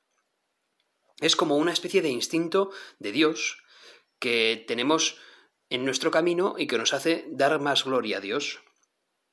Es 1.21 1.35
como 1.35 1.57
una 1.57 1.71
especie 1.71 2.01
de 2.01 2.09
instinto 2.09 2.71
de 2.99 3.11
Dios 3.11 3.63
que 4.19 4.63
tenemos 4.67 5.17
en 5.69 5.85
nuestro 5.85 6.11
camino 6.11 6.55
y 6.57 6.67
que 6.67 6.77
nos 6.77 6.93
hace 6.93 7.25
dar 7.29 7.59
más 7.59 7.85
gloria 7.85 8.17
a 8.17 8.21
Dios. 8.21 8.64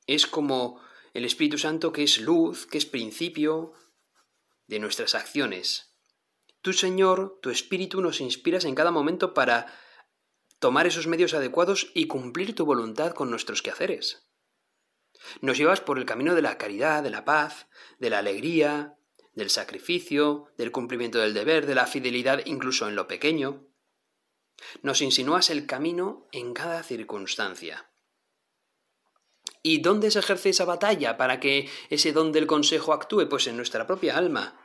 Es 0.07 0.27
como 0.27 0.81
el 1.13 1.25
Espíritu 1.25 1.57
Santo 1.57 1.91
que 1.91 2.03
es 2.03 2.19
luz, 2.19 2.65
que 2.65 2.77
es 2.77 2.85
principio 2.85 3.73
de 4.67 4.79
nuestras 4.79 5.15
acciones. 5.15 5.95
Tú, 6.61 6.73
Señor, 6.73 7.39
tu 7.41 7.49
Espíritu 7.49 8.01
nos 8.01 8.21
inspiras 8.21 8.65
en 8.65 8.75
cada 8.75 8.91
momento 8.91 9.33
para 9.33 9.67
tomar 10.59 10.87
esos 10.87 11.07
medios 11.07 11.33
adecuados 11.33 11.91
y 11.93 12.07
cumplir 12.07 12.55
tu 12.55 12.65
voluntad 12.65 13.13
con 13.13 13.29
nuestros 13.29 13.61
quehaceres. 13.61 14.29
Nos 15.41 15.57
llevas 15.57 15.81
por 15.81 15.99
el 15.99 16.05
camino 16.05 16.35
de 16.35 16.41
la 16.41 16.57
caridad, 16.57 17.03
de 17.03 17.09
la 17.09 17.25
paz, 17.25 17.67
de 17.99 18.09
la 18.09 18.19
alegría, 18.19 18.97
del 19.33 19.49
sacrificio, 19.49 20.51
del 20.57 20.71
cumplimiento 20.71 21.19
del 21.19 21.33
deber, 21.33 21.65
de 21.65 21.75
la 21.75 21.87
fidelidad 21.87 22.41
incluso 22.45 22.87
en 22.87 22.95
lo 22.95 23.07
pequeño. 23.07 23.67
Nos 24.81 25.01
insinúas 25.01 25.49
el 25.49 25.65
camino 25.65 26.27
en 26.31 26.53
cada 26.53 26.83
circunstancia. 26.83 27.92
¿Y 29.63 29.79
dónde 29.79 30.11
se 30.11 30.19
ejerce 30.19 30.49
esa 30.49 30.65
batalla 30.65 31.15
para 31.15 31.39
que 31.39 31.69
ese 31.89 32.11
don 32.11 32.33
del 32.33 32.47
consejo 32.47 32.91
actúe? 32.91 33.29
Pues 33.29 33.47
en 33.47 33.55
nuestra 33.55 33.87
propia 33.87 34.17
alma. 34.17 34.59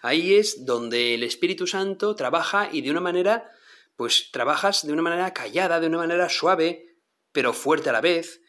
Ahí 0.00 0.34
es 0.34 0.64
donde 0.64 1.14
el 1.14 1.24
Espíritu 1.24 1.66
Santo 1.66 2.14
trabaja 2.14 2.68
y 2.72 2.82
de 2.82 2.92
una 2.92 3.00
manera, 3.00 3.50
pues 3.96 4.30
trabajas 4.30 4.86
de 4.86 4.92
una 4.92 5.02
manera 5.02 5.34
callada, 5.34 5.80
de 5.80 5.88
una 5.88 5.98
manera 5.98 6.28
suave, 6.28 7.00
pero 7.32 7.52
fuerte 7.52 7.90
a 7.90 7.92
la 7.92 8.00
vez, 8.00 8.40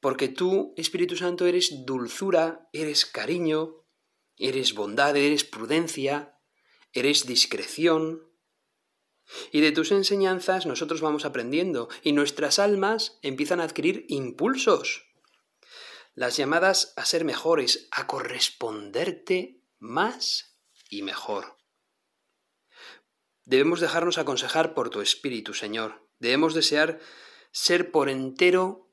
porque 0.00 0.28
tú, 0.28 0.74
Espíritu 0.76 1.16
Santo, 1.16 1.46
eres 1.46 1.86
dulzura, 1.86 2.68
eres 2.72 3.06
cariño, 3.06 3.86
eres 4.36 4.74
bondad, 4.74 5.16
eres 5.16 5.44
prudencia, 5.44 6.38
eres 6.92 7.26
discreción, 7.26 8.27
y 9.52 9.60
de 9.60 9.72
tus 9.72 9.92
enseñanzas 9.92 10.66
nosotros 10.66 11.00
vamos 11.00 11.24
aprendiendo 11.24 11.88
y 12.02 12.12
nuestras 12.12 12.58
almas 12.58 13.18
empiezan 13.22 13.60
a 13.60 13.64
adquirir 13.64 14.04
impulsos. 14.08 15.04
Las 16.14 16.36
llamadas 16.36 16.92
a 16.96 17.04
ser 17.04 17.24
mejores, 17.24 17.88
a 17.90 18.06
corresponderte 18.06 19.62
más 19.78 20.58
y 20.90 21.02
mejor. 21.02 21.56
Debemos 23.44 23.80
dejarnos 23.80 24.18
aconsejar 24.18 24.74
por 24.74 24.90
tu 24.90 25.00
Espíritu, 25.00 25.54
Señor. 25.54 26.06
Debemos 26.18 26.54
desear 26.54 27.00
ser 27.52 27.90
por 27.90 28.08
entero 28.08 28.92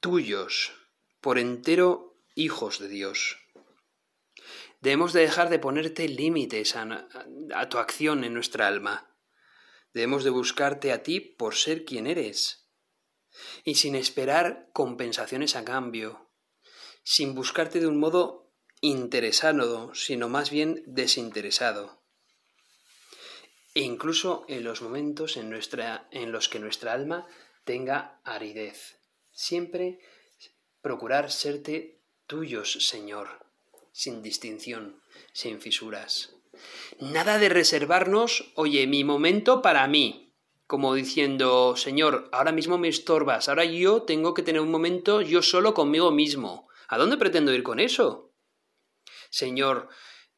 tuyos, 0.00 0.72
por 1.20 1.38
entero 1.38 2.20
hijos 2.34 2.78
de 2.78 2.88
Dios. 2.88 3.38
Debemos 4.80 5.12
de 5.12 5.22
dejar 5.22 5.50
de 5.50 5.58
ponerte 5.58 6.08
límites 6.08 6.76
a, 6.76 7.68
tu 7.68 7.78
acción 7.78 8.22
en 8.22 8.34
nuestra 8.34 8.68
alma. 8.68 9.12
Debemos 9.92 10.22
de 10.22 10.30
buscarte 10.30 10.92
a 10.92 11.02
ti 11.02 11.18
por 11.20 11.56
ser 11.56 11.84
quien 11.84 12.06
eres 12.06 12.68
y 13.64 13.74
sin 13.74 13.96
esperar 13.96 14.70
compensaciones 14.72 15.56
a 15.56 15.64
cambio, 15.64 16.30
sin 17.02 17.34
buscarte 17.34 17.80
de 17.80 17.88
un 17.88 17.98
modo 17.98 18.52
interesado, 18.80 19.94
sino 19.94 20.28
más 20.28 20.50
bien 20.50 20.84
desinteresado. 20.86 22.04
E 23.74 23.80
incluso 23.80 24.44
en 24.48 24.62
los 24.62 24.80
momentos 24.80 25.36
en, 25.36 25.50
nuestra, 25.50 26.08
en 26.12 26.30
los 26.30 26.48
que 26.48 26.60
nuestra 26.60 26.92
alma 26.92 27.26
tenga 27.64 28.20
aridez. 28.24 29.00
Siempre 29.32 29.98
procurar 30.80 31.32
serte 31.32 32.00
tuyos, 32.26 32.72
Señor 32.86 33.47
sin 33.98 34.22
distinción, 34.22 35.02
sin 35.32 35.60
fisuras. 35.60 36.32
Nada 37.00 37.36
de 37.38 37.48
reservarnos, 37.48 38.52
oye, 38.54 38.86
mi 38.86 39.02
momento 39.02 39.60
para 39.60 39.88
mí, 39.88 40.32
como 40.68 40.94
diciendo, 40.94 41.74
Señor, 41.76 42.28
ahora 42.30 42.52
mismo 42.52 42.78
me 42.78 42.86
estorbas, 42.86 43.48
ahora 43.48 43.64
yo 43.64 44.02
tengo 44.02 44.34
que 44.34 44.44
tener 44.44 44.60
un 44.60 44.70
momento 44.70 45.20
yo 45.20 45.42
solo 45.42 45.74
conmigo 45.74 46.12
mismo. 46.12 46.68
¿A 46.86 46.96
dónde 46.96 47.16
pretendo 47.16 47.52
ir 47.52 47.64
con 47.64 47.80
eso? 47.80 48.30
Señor, 49.30 49.88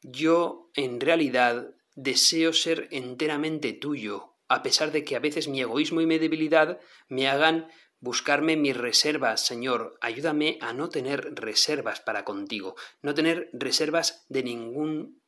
yo 0.01 0.71
en 0.73 0.99
realidad 0.99 1.75
deseo 1.93 2.53
ser 2.53 2.87
enteramente 2.89 3.73
tuyo, 3.73 4.37
a 4.47 4.63
pesar 4.63 4.91
de 4.91 5.05
que 5.05 5.15
a 5.15 5.19
veces 5.19 5.47
mi 5.47 5.61
egoísmo 5.61 6.01
y 6.01 6.07
mi 6.07 6.17
debilidad 6.17 6.79
me 7.09 7.27
hagan 7.27 7.69
buscarme 8.01 8.57
mis 8.57 8.75
reservas, 8.75 9.45
Señor. 9.45 9.97
Ayúdame 10.01 10.57
a 10.59 10.73
no 10.73 10.89
tener 10.89 11.33
reservas 11.35 12.01
para 12.01 12.25
contigo, 12.25 12.75
no 13.01 13.13
tener 13.13 13.49
reservas 13.53 14.25
de 14.27 14.43
ningún 14.43 15.21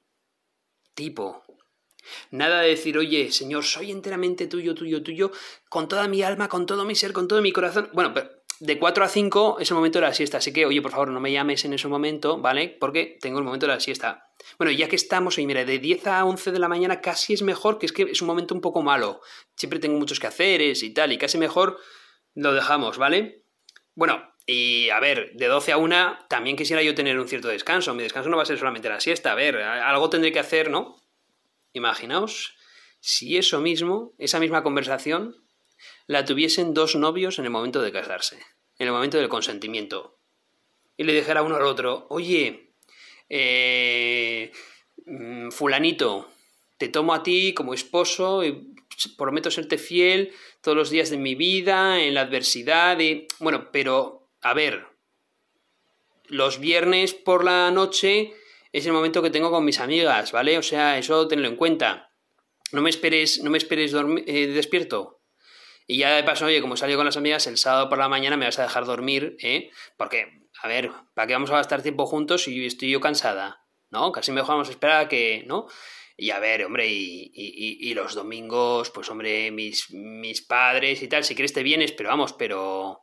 tipo. 0.94 1.44
Nada 2.32 2.62
de 2.62 2.70
decir, 2.70 2.98
oye, 2.98 3.32
Señor, 3.32 3.64
soy 3.64 3.92
enteramente 3.92 4.48
tuyo, 4.48 4.76
tuyo, 4.76 5.02
tuyo, 5.02 5.32
con 5.70 5.88
toda 5.88 6.08
mi 6.10 6.22
alma, 6.22 6.50
con 6.50 6.66
todo 6.66 6.84
mi 6.84 6.96
ser, 6.96 7.14
con 7.14 7.30
todo 7.30 7.42
mi 7.42 7.54
corazón. 7.54 7.90
Bueno, 7.94 8.14
pero 8.14 8.30
de 8.60 8.78
4 8.78 9.04
a 9.04 9.08
5 9.08 9.60
es 9.60 9.72
el 9.72 9.76
momento 9.76 10.00
de 10.00 10.06
la 10.06 10.14
siesta, 10.14 10.40
así 10.40 10.52
que, 10.52 10.66
oye, 10.66 10.82
por 10.82 10.92
favor, 10.92 11.10
no 11.10 11.20
me 11.20 11.32
llames 11.32 11.64
en 11.66 11.74
ese 11.74 11.88
momento, 11.88 12.40
¿vale? 12.40 12.76
Porque 12.80 13.18
tengo 13.22 13.40
el 13.40 13.46
momento 13.46 13.68
de 13.68 13.74
la 13.74 13.80
siesta. 13.80 14.32
Bueno, 14.58 14.72
ya 14.72 14.90
que 14.90 14.96
estamos, 14.96 15.38
y 15.38 15.46
mira, 15.46 15.64
de 15.64 15.80
10 15.80 16.08
a 16.08 16.26
11 16.26 16.52
de 16.52 16.60
la 16.60 16.68
mañana 16.68 17.02
casi 17.02 17.34
es 17.34 17.42
mejor, 17.42 17.78
que 17.78 17.86
es 17.86 17.94
que 17.94 18.04
es 18.04 18.22
un 18.22 18.28
momento 18.28 18.54
un 18.54 18.62
poco 18.62 18.82
malo. 18.82 19.22
Siempre 19.56 19.80
tengo 19.80 19.98
muchos 19.98 20.20
quehaceres 20.20 20.84
y 20.84 20.94
tal, 20.94 21.12
y 21.14 21.18
casi 21.18 21.38
mejor 21.38 21.78
lo 22.36 22.54
dejamos, 22.54 22.98
¿vale? 22.98 23.44
Bueno, 23.96 24.34
y 24.46 24.90
a 24.90 25.00
ver, 25.00 25.32
de 25.34 25.48
12 25.48 25.72
a 25.72 25.78
1 25.78 26.26
también 26.28 26.58
quisiera 26.58 26.82
yo 26.82 26.96
tener 26.96 27.20
un 27.20 27.28
cierto 27.28 27.48
descanso. 27.48 27.94
Mi 27.94 28.04
descanso 28.04 28.30
no 28.30 28.38
va 28.38 28.44
a 28.44 28.48
ser 28.48 28.58
solamente 28.58 28.90
la 28.90 29.00
siesta. 29.00 29.32
A 29.32 29.36
ver, 29.36 29.58
algo 29.58 30.10
tendré 30.10 30.32
que 30.32 30.40
hacer, 30.40 30.70
¿no? 30.70 31.02
Imaginaos 31.74 32.56
si 33.00 33.38
eso 33.38 33.60
mismo, 33.60 34.14
esa 34.18 34.40
misma 34.40 34.64
conversación, 34.64 35.36
la 36.08 36.24
tuviesen 36.24 36.74
dos 36.74 36.96
novios 36.96 37.38
en 37.38 37.46
el 37.46 37.52
momento 37.52 37.82
de 37.82 37.92
casarse. 37.92 38.40
en 38.80 38.88
el 38.88 38.94
momento 38.94 39.18
del 39.18 39.30
consentimiento. 39.30 40.18
Y 40.98 41.04
le 41.04 41.14
dijera 41.14 41.44
uno 41.44 41.56
al 41.56 41.62
otro, 41.62 42.08
oye, 42.10 42.74
eh, 43.30 44.52
mm, 45.06 45.52
fulanito, 45.52 46.28
te 46.78 46.90
tomo 46.90 47.14
a 47.14 47.22
ti 47.22 47.54
como 47.54 47.74
esposo 47.74 48.44
y 48.44 48.74
prometo 49.16 49.52
serte 49.52 49.78
fiel 49.78 50.34
todos 50.64 50.78
los 50.78 50.90
días 50.90 51.10
de 51.10 51.18
mi 51.18 51.36
vida, 51.36 52.02
en 52.02 52.14
la 52.14 52.22
adversidad, 52.22 52.98
y 53.00 53.28
bueno, 53.40 53.70
pero 53.72 54.30
a 54.42 54.54
ver, 54.54 54.88
los 56.28 56.60
viernes 56.60 57.14
por 57.14 57.44
la 57.44 57.70
noche 57.70 58.34
es 58.72 58.86
el 58.86 58.94
momento 58.94 59.22
que 59.22 59.30
tengo 59.30 59.52
con 59.52 59.66
mis 59.66 59.82
amigas, 59.82 60.32
¿vale? 60.32 60.58
O 60.58 60.64
sea, 60.64 60.98
eso 60.98 61.28
tenlo 61.28 61.50
en 61.50 61.58
cuenta. 61.58 62.12
No 62.72 62.82
me 62.82 62.90
esperes, 62.90 63.44
no 63.44 63.52
me 63.52 63.58
esperes 63.58 63.94
eh, 63.94 64.48
despierto. 64.48 65.22
Y 65.86 65.98
ya 65.98 66.16
de 66.16 66.24
paso, 66.24 66.46
oye, 66.46 66.62
como 66.62 66.78
salgo 66.78 66.96
con 66.96 67.06
las 67.06 67.18
amigas, 67.18 67.46
el 67.48 67.58
sábado 67.58 67.90
por 67.90 67.98
la 67.98 68.08
mañana 68.08 68.38
me 68.38 68.46
vas 68.46 68.58
a 68.58 68.64
dejar 68.64 68.86
dormir, 68.86 69.36
¿eh? 69.42 69.70
Porque, 69.98 70.48
a 70.62 70.70
ver, 70.70 70.92
¿para 71.14 71.28
qué 71.28 71.34
vamos 71.34 71.52
a 71.52 71.56
gastar 71.56 71.82
tiempo 71.82 72.06
juntos 72.06 72.44
si 72.44 72.66
estoy 72.66 72.90
yo 72.90 73.02
cansada? 73.02 73.66
¿No? 73.90 74.14
Casi 74.14 74.32
mejor 74.32 74.52
vamos 74.52 74.70
a 74.70 74.72
esperar 74.72 75.02
a 75.02 75.10
que, 75.10 75.44
¿no? 75.46 75.68
Y 76.16 76.30
a 76.30 76.40
ver, 76.40 76.64
hombre, 76.64 76.88
y, 76.88 77.32
y, 77.34 77.94
los 77.96 78.14
domingos, 78.14 78.92
pues 78.92 79.10
hombre, 79.10 79.50
mis, 79.52 79.90
mis 79.92 80.42
padres 80.42 81.02
y 81.02 81.08
tal, 81.08 81.24
si 81.24 81.34
quieres 81.34 81.54
te 81.54 81.64
vienes, 81.64 81.92
pero 81.92 82.10
vamos, 82.10 82.34
pero... 82.34 83.02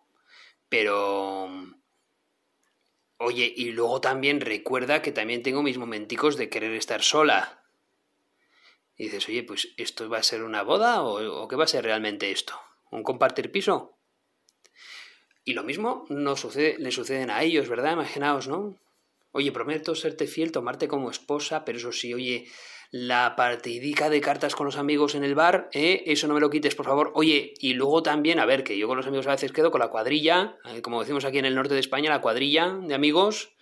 Pero... 0.69 1.49
Oye, 3.17 3.53
y 3.55 3.73
luego 3.73 4.01
también 4.01 4.41
recuerda 4.41 5.03
que 5.03 5.13
también 5.13 5.43
tengo 5.43 5.63
mis 5.63 5.77
momenticos 5.77 6.37
de 6.37 6.49
querer 6.49 6.73
estar 6.73 7.03
sola. 7.03 7.61
Y 8.97 9.05
dices, 9.05 9.29
oye, 9.29 9.43
pues 9.43 9.69
¿esto 9.77 10.09
va 10.09 10.19
a 10.19 10.23
ser 10.23 10.43
una 10.43 10.63
boda 10.63 11.03
o, 11.03 11.49
qué 11.49 11.57
va 11.57 11.65
a 11.65 11.69
ser 11.69 11.85
realmente 11.85 12.31
esto? 12.31 12.55
¿Un 12.91 13.03
compartir 13.03 13.51
piso? 13.51 13.97
Y 15.45 15.55
lo 15.55 15.65
mismo 15.65 16.07
no 16.11 16.37
sucede, 16.37 16.77
le 16.79 16.93
suceden 16.93 17.31
a 17.31 17.43
ellos, 17.43 17.69
¿verdad? 17.69 17.95
Imaginaos, 17.95 18.47
¿no? 18.47 18.79
Oye, 19.33 19.53
prometo 19.53 19.95
serte 19.95 20.27
fiel, 20.27 20.53
tomarte 20.53 20.87
como 20.87 21.11
esposa, 21.11 21.65
pero 21.65 21.79
eso 21.79 21.93
sí, 21.93 22.15
oye, 22.15 22.47
la 22.91 23.37
partidica 23.37 24.11
de 24.11 24.21
cartas 24.21 24.57
con 24.57 24.67
los 24.67 24.77
amigos 24.77 25.15
en 25.15 25.23
el 25.23 25.37
bar, 25.37 25.69
¿eh? 25.73 26.03
eso 26.07 26.27
no 26.27 26.35
me 26.35 26.41
lo 26.41 26.51
quites, 26.51 26.75
por 26.75 26.87
favor. 26.87 27.13
Oye, 27.15 27.55
y 27.59 27.75
luego 27.75 28.03
también, 28.03 28.41
a 28.41 28.47
ver, 28.47 28.65
que 28.65 28.77
yo 28.77 28.89
con 28.89 28.97
los 28.97 29.07
amigos 29.07 29.29
a 29.29 29.33
veces 29.33 29.53
quedo 29.53 29.71
con 29.71 29.81
la 29.81 29.89
cuadrilla, 29.89 30.59
eh, 30.65 30.83
como 30.83 31.01
decimos 31.01 31.25
aquí 31.25 31.39
en 31.39 31.45
el 31.45 31.55
norte 31.55 31.75
de 31.75 31.81
España, 31.81 32.11
la 32.11 32.21
cuadrilla 32.21 32.69
de 32.83 32.95
amigos, 32.95 33.53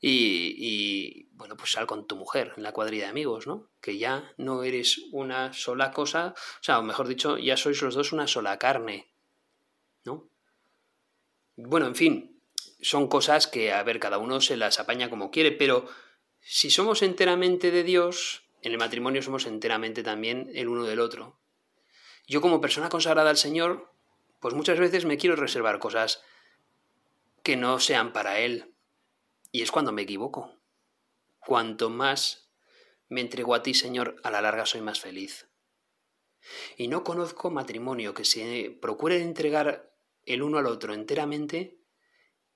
y, 0.00 0.54
y, 0.56 1.28
bueno, 1.32 1.56
pues 1.56 1.72
sal 1.72 1.88
con 1.88 2.06
tu 2.06 2.14
mujer 2.14 2.52
en 2.56 2.62
la 2.62 2.72
cuadrilla 2.72 3.04
de 3.04 3.10
amigos, 3.10 3.48
¿no? 3.48 3.68
Que 3.80 3.98
ya 3.98 4.32
no 4.36 4.62
eres 4.62 5.00
una 5.10 5.52
sola 5.52 5.90
cosa, 5.90 6.34
o 6.36 6.62
sea, 6.62 6.78
o 6.78 6.84
mejor 6.84 7.08
dicho, 7.08 7.36
ya 7.36 7.56
sois 7.56 7.82
los 7.82 7.96
dos 7.96 8.12
una 8.12 8.28
sola 8.28 8.58
carne, 8.58 9.10
¿no? 10.04 10.30
Bueno, 11.56 11.88
en 11.88 11.96
fin, 11.96 12.40
son 12.80 13.08
cosas 13.08 13.48
que, 13.48 13.72
a 13.72 13.82
ver, 13.82 13.98
cada 13.98 14.18
uno 14.18 14.40
se 14.40 14.56
las 14.56 14.78
apaña 14.78 15.10
como 15.10 15.32
quiere, 15.32 15.50
pero 15.50 15.88
si 16.38 16.70
somos 16.70 17.02
enteramente 17.02 17.72
de 17.72 17.82
Dios, 17.82 18.47
en 18.68 18.72
el 18.72 18.78
matrimonio 18.78 19.22
somos 19.22 19.46
enteramente 19.46 20.02
también 20.02 20.50
el 20.54 20.68
uno 20.68 20.84
del 20.84 21.00
otro. 21.00 21.40
Yo 22.26 22.42
como 22.42 22.60
persona 22.60 22.90
consagrada 22.90 23.30
al 23.30 23.38
Señor, 23.38 23.90
pues 24.40 24.54
muchas 24.54 24.78
veces 24.78 25.06
me 25.06 25.16
quiero 25.16 25.36
reservar 25.36 25.78
cosas 25.78 26.22
que 27.42 27.56
no 27.56 27.80
sean 27.80 28.12
para 28.12 28.40
Él. 28.40 28.74
Y 29.50 29.62
es 29.62 29.70
cuando 29.70 29.90
me 29.90 30.02
equivoco. 30.02 30.54
Cuanto 31.40 31.88
más 31.88 32.50
me 33.08 33.22
entrego 33.22 33.54
a 33.54 33.62
ti, 33.62 33.72
Señor, 33.72 34.16
a 34.22 34.30
la 34.30 34.42
larga 34.42 34.66
soy 34.66 34.82
más 34.82 35.00
feliz. 35.00 35.48
Y 36.76 36.88
no 36.88 37.04
conozco 37.04 37.50
matrimonio 37.50 38.12
que 38.12 38.26
se 38.26 38.76
procure 38.82 39.22
entregar 39.22 39.94
el 40.26 40.42
uno 40.42 40.58
al 40.58 40.66
otro 40.66 40.92
enteramente 40.92 41.80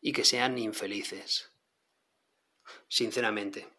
y 0.03 0.13
que 0.13 0.27
sean 0.27 0.59
infelices. 0.59 1.53
Sinceramente. 2.89 3.71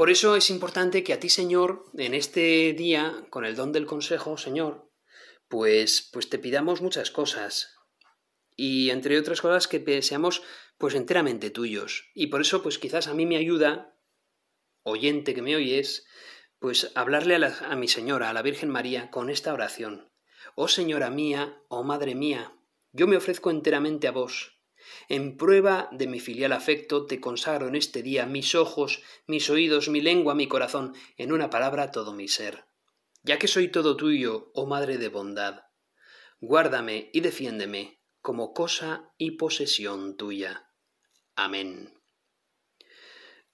Por 0.00 0.08
eso 0.08 0.34
es 0.34 0.48
importante 0.48 1.04
que 1.04 1.12
a 1.12 1.20
ti, 1.20 1.28
Señor, 1.28 1.84
en 1.92 2.14
este 2.14 2.72
día, 2.72 3.22
con 3.28 3.44
el 3.44 3.54
don 3.54 3.70
del 3.70 3.84
consejo, 3.84 4.38
Señor, 4.38 4.90
pues, 5.46 6.08
pues 6.10 6.30
te 6.30 6.38
pidamos 6.38 6.80
muchas 6.80 7.10
cosas. 7.10 7.76
Y 8.56 8.88
entre 8.88 9.18
otras 9.18 9.42
cosas 9.42 9.68
que 9.68 10.00
seamos 10.00 10.42
pues 10.78 10.94
enteramente 10.94 11.50
tuyos. 11.50 12.08
Y 12.14 12.28
por 12.28 12.40
eso, 12.40 12.62
pues 12.62 12.78
quizás 12.78 13.08
a 13.08 13.12
mí 13.12 13.26
me 13.26 13.36
ayuda, 13.36 13.94
oyente 14.84 15.34
que 15.34 15.42
me 15.42 15.54
oyes, 15.54 16.06
pues 16.58 16.92
hablarle 16.94 17.34
a, 17.34 17.58
a 17.70 17.76
mi 17.76 17.86
Señora, 17.86 18.30
a 18.30 18.32
la 18.32 18.40
Virgen 18.40 18.70
María, 18.70 19.10
con 19.10 19.28
esta 19.28 19.52
oración. 19.52 20.10
Oh 20.54 20.68
Señora 20.68 21.10
mía, 21.10 21.62
oh 21.68 21.84
Madre 21.84 22.14
mía, 22.14 22.56
yo 22.92 23.06
me 23.06 23.18
ofrezco 23.18 23.50
enteramente 23.50 24.08
a 24.08 24.12
vos 24.12 24.59
en 25.08 25.36
prueba 25.36 25.88
de 25.92 26.06
mi 26.06 26.20
filial 26.20 26.52
afecto, 26.52 27.06
te 27.06 27.20
consagro 27.20 27.68
en 27.68 27.74
este 27.74 28.02
día 28.02 28.26
mis 28.26 28.54
ojos, 28.54 29.02
mis 29.26 29.50
oídos, 29.50 29.88
mi 29.88 30.00
lengua, 30.00 30.34
mi 30.34 30.46
corazón, 30.46 30.94
en 31.16 31.32
una 31.32 31.50
palabra 31.50 31.90
todo 31.90 32.12
mi 32.12 32.28
ser. 32.28 32.66
Ya 33.22 33.38
que 33.38 33.48
soy 33.48 33.68
todo 33.68 33.96
tuyo, 33.96 34.50
oh 34.54 34.66
Madre 34.66 34.98
de 34.98 35.08
bondad, 35.08 35.64
guárdame 36.40 37.10
y 37.12 37.20
defiéndeme 37.20 38.00
como 38.20 38.52
cosa 38.52 39.12
y 39.18 39.32
posesión 39.32 40.16
tuya. 40.16 40.70
Amén. 41.36 42.00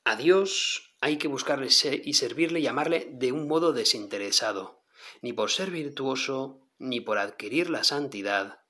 A 0.04 0.16
Dios 0.16 0.94
hay 1.00 1.18
que 1.18 1.28
buscarle 1.28 1.68
y 2.04 2.14
servirle 2.14 2.60
y 2.60 2.66
amarle 2.66 3.08
de 3.12 3.32
un 3.32 3.48
modo 3.48 3.72
desinteresado, 3.72 4.84
ni 5.20 5.32
por 5.32 5.50
ser 5.50 5.70
virtuoso, 5.70 6.68
ni 6.78 7.00
por 7.00 7.18
adquirir 7.18 7.70
la 7.70 7.84
santidad, 7.84 8.60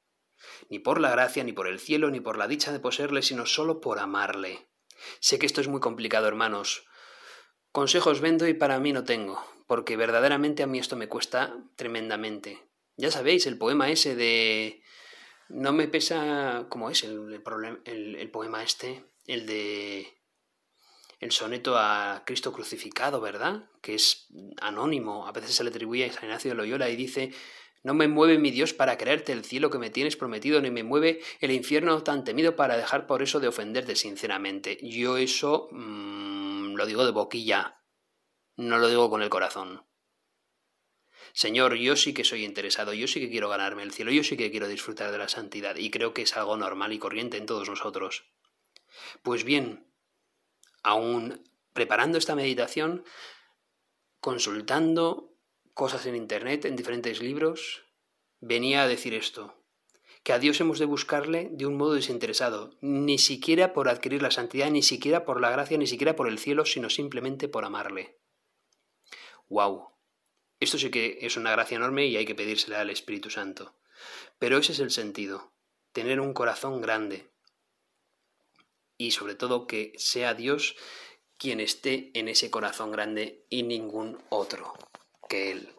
ni 0.69 0.79
por 0.79 1.01
la 1.01 1.11
gracia, 1.11 1.45
ni 1.45 1.53
por 1.53 1.69
el 1.69 1.79
cielo, 1.79 2.11
ni 2.11 2.21
por 2.21 2.39
la 2.39 2.49
dicha 2.49 2.73
de 2.73 2.81
poseerle, 2.81 3.23
sino 3.23 3.47
solo 3.47 3.81
por 3.81 3.99
amarle. 3.99 4.69
Sé 5.21 5.39
que 5.39 5.47
esto 5.47 5.61
es 5.61 5.69
muy 5.69 5.81
complicado, 5.81 6.27
hermanos. 6.27 6.87
Consejos 7.73 8.21
vendo 8.21 8.49
y 8.49 8.55
para 8.55 8.79
mí 8.81 8.93
no 8.93 9.05
tengo, 9.05 9.45
porque 9.67 9.97
verdaderamente 9.97 10.63
a 10.63 10.67
mí 10.67 10.79
esto 10.79 10.97
me 10.97 11.09
cuesta 11.09 11.57
tremendamente. 11.77 12.67
Ya 12.97 13.11
sabéis, 13.11 13.47
el 13.47 13.59
poema 13.59 13.91
ese 13.91 14.17
de... 14.17 14.83
No 15.49 15.73
me 15.73 15.87
pesa... 15.87 16.67
¿Cómo 16.71 16.91
es 16.91 17.05
el, 17.05 17.43
el, 17.85 18.31
poema 18.31 18.63
este? 18.63 19.05
El 19.27 19.47
de... 19.47 20.15
El 21.21 21.33
soneto 21.33 21.77
a 21.77 22.23
Cristo 22.27 22.53
crucificado, 22.53 23.21
¿verdad? 23.21 23.71
Que 23.83 23.95
es 23.95 24.27
anónimo. 24.61 25.27
A 25.27 25.33
veces 25.33 25.55
se 25.55 25.65
le 25.65 25.71
atribuye 25.71 26.07
a 26.07 26.13
San 26.13 26.25
Ignacio 26.25 26.51
de 26.51 26.57
Loyola 26.57 26.89
y 26.89 26.97
dice 26.97 27.33
no 27.87 27.95
me 27.95 28.09
mueve 28.09 28.37
mi 28.37 28.51
Dios 28.51 28.75
para 28.75 28.99
creerte 28.99 29.31
el 29.31 29.45
cielo 29.45 29.71
que 29.71 29.79
me 29.79 29.91
tienes 29.91 30.17
prometido, 30.17 30.61
ni 30.61 30.73
me 30.73 30.83
mueve 30.83 31.21
el 31.39 31.53
infierno 31.53 32.03
tan 32.03 32.25
temido 32.25 32.57
para 32.57 32.77
dejar 32.77 33.07
por 33.07 33.23
eso 33.23 33.39
de 33.39 33.47
ofenderte 33.47 33.95
sinceramente. 33.95 34.77
Yo 34.83 35.19
eso 35.19 35.69
mm, 35.71 36.75
lo 36.75 36.85
digo 36.85 37.05
de 37.05 37.13
boquilla, 37.13 37.81
no 38.57 38.79
lo 38.79 38.89
digo 38.89 39.09
con 39.09 39.23
el 39.23 39.29
corazón. 39.29 39.87
Señor, 41.33 41.77
yo 41.77 41.95
sí 41.95 42.13
que 42.13 42.25
soy 42.25 42.45
interesado, 42.45 42.93
yo 42.93 43.07
sí 43.07 43.21
que 43.21 43.31
quiero 43.31 43.49
ganarme 43.49 43.85
el 43.85 43.93
cielo, 43.93 44.11
yo 44.11 44.25
sí 44.25 44.37
que 44.37 44.51
quiero 44.51 44.67
disfrutar 44.67 45.13
de 45.13 45.19
la 45.19 45.29
santidad, 45.29 45.77
y 45.77 45.93
creo 45.93 46.13
que 46.13 46.23
es 46.23 46.37
algo 46.37 46.57
normal 46.57 46.93
y 46.93 46.99
corriente 46.99 47.37
en 47.37 47.47
todos 47.47 47.69
nosotros. 47.69 48.25
Pues 49.23 49.45
bien, 49.45 49.93
aún 50.83 51.49
preparando 51.73 52.19
esta 52.19 52.35
meditación, 52.35 53.05
consultando 54.19 55.36
cosas 55.77 56.07
en 56.07 56.17
Internet, 56.17 56.65
en 56.65 56.75
diferentes 56.75 57.21
libros, 57.21 57.85
venía 58.41 58.83
a 58.83 58.89
decir 58.89 59.13
esto, 59.13 59.63
que 60.23 60.33
a 60.33 60.39
Dios 60.39 60.59
hemos 60.63 60.79
de 60.79 60.87
buscarle 60.87 61.51
de 61.53 61.67
un 61.67 61.77
modo 61.77 61.93
desinteresado, 61.93 62.75
ni 62.81 63.19
siquiera 63.19 63.75
por 63.75 63.91
adquirir 63.91 64.23
la 64.23 64.31
santidad, 64.31 64.71
ni 64.71 64.83
siquiera 64.83 65.27
por 65.27 65.39
la 65.39 65.51
gracia, 65.51 65.77
ni 65.77 65.87
siquiera 65.87 66.17
por 66.17 66.29
el 66.29 66.39
cielo, 66.39 66.65
sino 66.65 66.89
simplemente 66.89 67.47
por 67.47 67.67
amarle. 67.67 68.17
¡Wow! 69.51 69.91
Esto 70.61 70.79
sí 70.79 70.91
que 70.91 71.19
es 71.21 71.37
una 71.37 71.51
gracia 71.51 71.77
enorme 71.77 72.07
y 72.07 72.17
hay 72.17 72.25
que 72.25 72.35
pedírsela 72.35 72.81
al 72.81 72.89
Espíritu 72.89 73.29
Santo. 73.29 73.77
Pero 74.39 74.57
ese 74.57 74.73
es 74.73 74.81
el 74.81 74.91
sentido, 74.91 75.53
tener 75.93 76.21
un 76.21 76.33
corazón 76.33 76.81
grande. 76.81 77.31
Y 78.97 79.11
sobre 79.11 79.35
todo 79.35 79.67
que 79.67 79.93
sea 79.99 80.33
Dios 80.33 80.75
quien 81.37 81.61
esté 81.61 82.13
en 82.15 82.29
ese 82.29 82.51
corazón 82.51 82.91
grande 82.93 83.45
y 83.51 83.63
ningún 83.63 84.17
otro 84.31 84.73
que 85.29 85.51
él. 85.53 85.76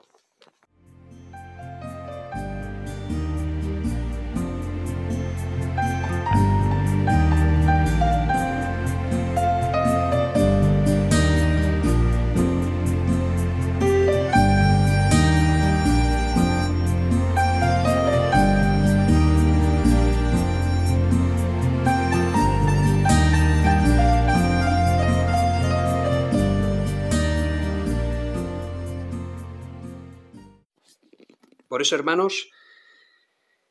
Por 31.67 31.81
eso, 31.81 31.95
hermanos, 31.95 32.49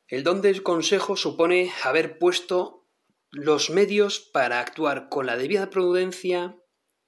El 0.09 0.22
don 0.22 0.40
del 0.40 0.62
consejo 0.62 1.16
supone 1.16 1.72
haber 1.82 2.18
puesto 2.18 2.87
los 3.32 3.70
medios 3.70 4.20
para 4.20 4.61
actuar 4.61 5.09
con 5.09 5.26
la 5.26 5.37
debida 5.37 5.68
prudencia 5.68 6.56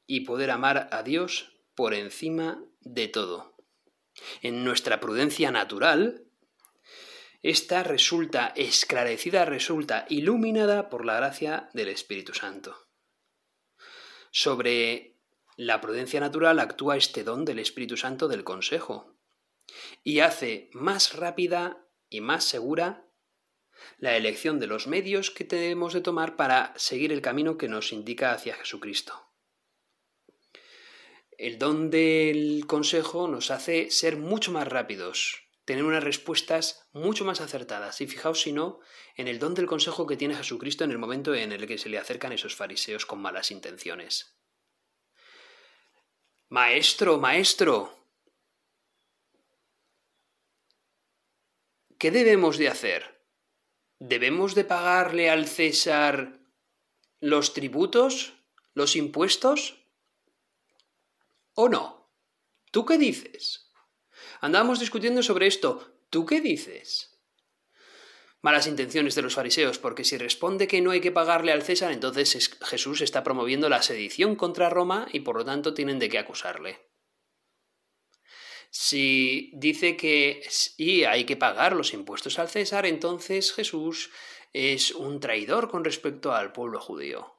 y 0.04 0.22
poder 0.22 0.50
amar 0.50 0.88
a 0.90 1.04
Dios 1.04 1.60
por 1.76 1.94
encima 1.94 2.60
de 2.80 3.06
todo. 3.06 3.54
En 4.42 4.64
nuestra 4.64 4.98
prudencia 4.98 5.52
natural, 5.52 6.24
esta 7.42 7.84
resulta 7.84 8.52
esclarecida, 8.56 9.44
resulta 9.44 10.04
iluminada 10.08 10.88
por 10.88 11.04
la 11.04 11.16
gracia 11.16 11.70
del 11.74 11.88
Espíritu 11.88 12.34
Santo. 12.34 12.76
Sobre 14.32 15.14
la 15.56 15.80
prudencia 15.80 16.18
natural 16.18 16.58
actúa 16.58 16.96
este 16.96 17.22
don 17.22 17.44
del 17.44 17.60
Espíritu 17.60 17.96
Santo 17.96 18.26
del 18.26 18.42
consejo 18.42 19.17
y 20.02 20.20
hace 20.20 20.70
más 20.72 21.14
rápida 21.14 21.86
y 22.08 22.20
más 22.20 22.44
segura 22.44 23.06
la 23.98 24.16
elección 24.16 24.58
de 24.58 24.66
los 24.66 24.86
medios 24.86 25.30
que 25.30 25.44
tenemos 25.44 25.92
de 25.92 26.00
tomar 26.00 26.36
para 26.36 26.72
seguir 26.76 27.12
el 27.12 27.22
camino 27.22 27.58
que 27.58 27.68
nos 27.68 27.92
indica 27.92 28.32
hacia 28.32 28.54
Jesucristo. 28.54 29.28
El 31.36 31.58
don 31.58 31.90
del 31.90 32.64
consejo 32.66 33.28
nos 33.28 33.52
hace 33.52 33.90
ser 33.90 34.16
mucho 34.16 34.50
más 34.50 34.66
rápidos, 34.66 35.48
tener 35.64 35.84
unas 35.84 36.02
respuestas 36.02 36.88
mucho 36.92 37.24
más 37.24 37.40
acertadas. 37.40 38.00
Y 38.00 38.08
fijaos 38.08 38.40
si 38.40 38.52
no 38.52 38.80
en 39.16 39.28
el 39.28 39.38
don 39.38 39.54
del 39.54 39.66
consejo 39.66 40.06
que 40.06 40.16
tiene 40.16 40.34
Jesucristo 40.34 40.82
en 40.82 40.90
el 40.90 40.98
momento 40.98 41.34
en 41.34 41.52
el 41.52 41.66
que 41.66 41.78
se 41.78 41.90
le 41.90 41.98
acercan 41.98 42.32
esos 42.32 42.56
fariseos 42.56 43.06
con 43.06 43.20
malas 43.20 43.50
intenciones. 43.50 44.36
Maestro, 46.48 47.18
maestro, 47.18 47.97
¿qué 51.98 52.10
debemos 52.10 52.58
de 52.58 52.68
hacer? 52.68 53.26
¿Debemos 53.98 54.54
de 54.54 54.64
pagarle 54.64 55.28
al 55.28 55.46
César 55.46 56.40
los 57.20 57.52
tributos, 57.52 58.34
los 58.74 58.94
impuestos? 58.94 59.84
¿O 61.54 61.68
no? 61.68 62.12
¿Tú 62.70 62.86
qué 62.86 62.96
dices? 62.96 63.72
Andábamos 64.40 64.78
discutiendo 64.78 65.22
sobre 65.22 65.48
esto. 65.48 66.04
¿Tú 66.10 66.24
qué 66.24 66.40
dices? 66.40 67.18
Malas 68.40 68.68
intenciones 68.68 69.16
de 69.16 69.22
los 69.22 69.34
fariseos, 69.34 69.80
porque 69.80 70.04
si 70.04 70.16
responde 70.16 70.68
que 70.68 70.80
no 70.80 70.92
hay 70.92 71.00
que 71.00 71.10
pagarle 71.10 71.50
al 71.50 71.64
César, 71.64 71.90
entonces 71.90 72.56
Jesús 72.62 73.00
está 73.00 73.24
promoviendo 73.24 73.68
la 73.68 73.82
sedición 73.82 74.36
contra 74.36 74.70
Roma 74.70 75.08
y 75.12 75.20
por 75.20 75.36
lo 75.36 75.44
tanto 75.44 75.74
tienen 75.74 75.98
de 75.98 76.08
qué 76.08 76.18
acusarle. 76.18 76.87
Si 78.70 79.50
dice 79.54 79.96
que 79.96 80.42
sí, 80.48 81.04
hay 81.04 81.24
que 81.24 81.36
pagar 81.36 81.74
los 81.74 81.94
impuestos 81.94 82.38
al 82.38 82.48
César, 82.48 82.86
entonces 82.86 83.52
Jesús 83.52 84.10
es 84.52 84.92
un 84.92 85.20
traidor 85.20 85.70
con 85.70 85.84
respecto 85.84 86.32
al 86.32 86.52
pueblo 86.52 86.80
judío. 86.80 87.34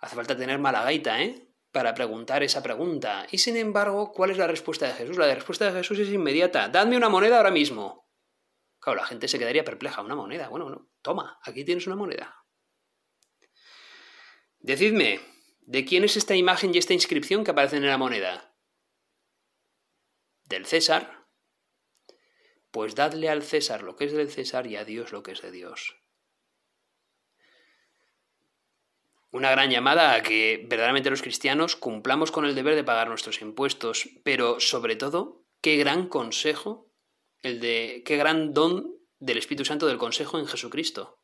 Hace 0.00 0.16
falta 0.16 0.36
tener 0.36 0.58
mala 0.58 0.82
gaita, 0.82 1.22
¿eh? 1.22 1.48
Para 1.72 1.94
preguntar 1.94 2.42
esa 2.42 2.62
pregunta. 2.62 3.26
Y 3.30 3.38
sin 3.38 3.56
embargo, 3.56 4.12
¿cuál 4.12 4.30
es 4.30 4.38
la 4.38 4.46
respuesta 4.46 4.86
de 4.86 4.94
Jesús? 4.94 5.18
La 5.18 5.34
respuesta 5.34 5.66
de 5.66 5.78
Jesús 5.78 5.98
es 5.98 6.08
inmediata. 6.08 6.68
Dadme 6.68 6.96
una 6.96 7.08
moneda 7.08 7.36
ahora 7.36 7.50
mismo. 7.50 8.08
Claro, 8.80 9.00
la 9.00 9.06
gente 9.06 9.28
se 9.28 9.38
quedaría 9.38 9.64
perpleja. 9.64 10.00
Una 10.02 10.14
moneda. 10.14 10.48
Bueno, 10.48 10.70
no. 10.70 10.90
Toma, 11.02 11.38
aquí 11.42 11.64
tienes 11.64 11.86
una 11.86 11.96
moneda. 11.96 12.44
Decidme, 14.60 15.20
¿de 15.60 15.84
quién 15.84 16.04
es 16.04 16.16
esta 16.16 16.34
imagen 16.34 16.74
y 16.74 16.78
esta 16.78 16.94
inscripción 16.94 17.44
que 17.44 17.50
aparecen 17.50 17.84
en 17.84 17.90
la 17.90 17.98
moneda? 17.98 18.56
Del 20.48 20.66
César, 20.66 21.26
pues 22.70 22.94
dadle 22.94 23.28
al 23.28 23.42
César 23.42 23.82
lo 23.82 23.96
que 23.96 24.04
es 24.04 24.12
del 24.12 24.30
César 24.30 24.66
y 24.66 24.76
a 24.76 24.84
Dios 24.84 25.12
lo 25.12 25.22
que 25.22 25.32
es 25.32 25.42
de 25.42 25.50
Dios. 25.50 25.96
Una 29.30 29.50
gran 29.50 29.70
llamada 29.70 30.14
a 30.14 30.22
que 30.22 30.64
verdaderamente 30.68 31.10
los 31.10 31.20
cristianos 31.20 31.76
cumplamos 31.76 32.30
con 32.30 32.46
el 32.46 32.54
deber 32.54 32.74
de 32.74 32.84
pagar 32.84 33.08
nuestros 33.08 33.42
impuestos, 33.42 34.08
pero 34.24 34.58
sobre 34.58 34.96
todo, 34.96 35.44
qué 35.60 35.76
gran 35.76 36.08
consejo, 36.08 36.90
el 37.42 37.60
de 37.60 38.02
qué 38.06 38.16
gran 38.16 38.54
don 38.54 38.96
del 39.18 39.36
Espíritu 39.36 39.66
Santo 39.66 39.86
del 39.86 39.98
consejo 39.98 40.38
en 40.38 40.46
Jesucristo, 40.46 41.20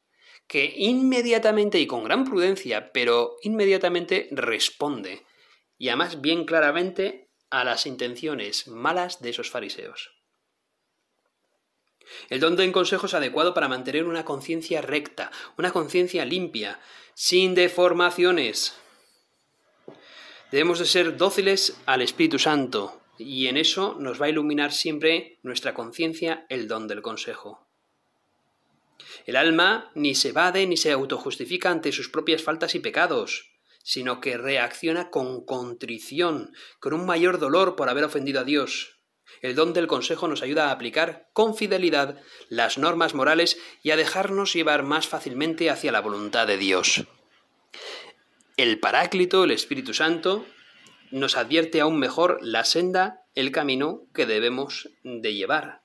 que 0.47 0.75
inmediatamente 0.77 1.79
y 1.79 1.87
con 1.87 2.05
gran 2.05 2.25
prudencia, 2.25 2.93
pero 2.93 3.37
inmediatamente 3.43 4.29
responde, 4.33 5.25
y 5.79 5.89
además 5.89 6.21
bien 6.21 6.45
claramente 6.45 7.24
a 7.51 7.65
las 7.65 7.87
intenciones 7.87 8.69
malas 8.69 9.21
de 9.21 9.31
esos 9.31 9.51
fariseos. 9.51 10.13
El 12.29 12.41
don 12.41 12.57
de 12.57 12.71
consejo 12.73 13.07
es 13.07 13.15
adecuado 13.15 13.55
para 13.55 13.69
mantener 13.69 14.05
una 14.05 14.25
conciencia 14.25 14.83
recta, 14.83 15.31
una 15.57 15.73
conciencia 15.73 16.25
limpia, 16.25 16.81
sin 17.15 17.55
deformaciones. 17.55 18.77
Debemos 20.51 20.79
de 20.79 20.87
ser 20.87 21.17
dóciles 21.17 21.81
al 21.87 22.03
Espíritu 22.03 22.39
Santo, 22.39 23.01
y 23.19 23.47
en 23.47 23.57
eso 23.57 23.97
nos 23.99 24.21
va 24.21 24.27
a 24.27 24.29
iluminar 24.29 24.73
siempre 24.73 25.39
nuestra 25.43 25.75
conciencia 25.75 26.47
el 26.49 26.69
don 26.69 26.89
del 26.89 27.03
consejo. 27.03 27.67
El 29.27 29.37
alma 29.37 29.91
ni 29.95 30.15
se 30.15 30.31
evade 30.31 30.67
ni 30.67 30.77
se 30.77 30.93
autojustifica 30.93 31.71
ante 31.71 31.93
sus 31.93 32.09
propias 32.09 32.43
faltas 32.43 32.75
y 32.75 32.81
pecados 32.81 33.54
sino 33.85 34.21
que 34.21 34.39
reacciona 34.39 35.11
con 35.11 35.45
contrición, 35.45 36.53
con 36.81 36.95
un 36.95 37.05
mayor 37.07 37.39
dolor 37.39 37.77
por 37.77 37.91
haber 37.91 38.03
ofendido 38.03 38.41
a 38.41 38.45
Dios. 38.45 38.99
El 39.43 39.55
don 39.55 39.75
del 39.75 39.87
consejo 39.87 40.27
nos 40.27 40.43
ayuda 40.43 40.69
a 40.69 40.71
aplicar 40.73 41.29
con 41.35 41.55
fidelidad 41.55 42.19
las 42.49 42.79
normas 42.79 43.15
morales 43.15 43.59
y 43.83 43.91
a 43.91 43.97
dejarnos 43.97 44.55
llevar 44.55 44.85
más 44.85 45.07
fácilmente 45.07 45.69
hacia 45.71 45.93
la 45.93 46.01
voluntad 46.01 46.47
de 46.47 46.57
Dios. 46.57 47.05
El 48.57 48.81
Paráclito, 48.81 49.45
el 49.45 49.51
Espíritu 49.51 49.93
Santo, 49.93 50.47
nos 51.11 51.37
advierte 51.37 51.81
aún 51.81 51.99
mejor 51.99 52.39
la 52.41 52.65
senda, 52.65 53.27
el 53.35 53.53
camino 53.53 54.07
que 54.15 54.25
debemos 54.25 54.89
de 55.03 55.35
llevar. 55.35 55.83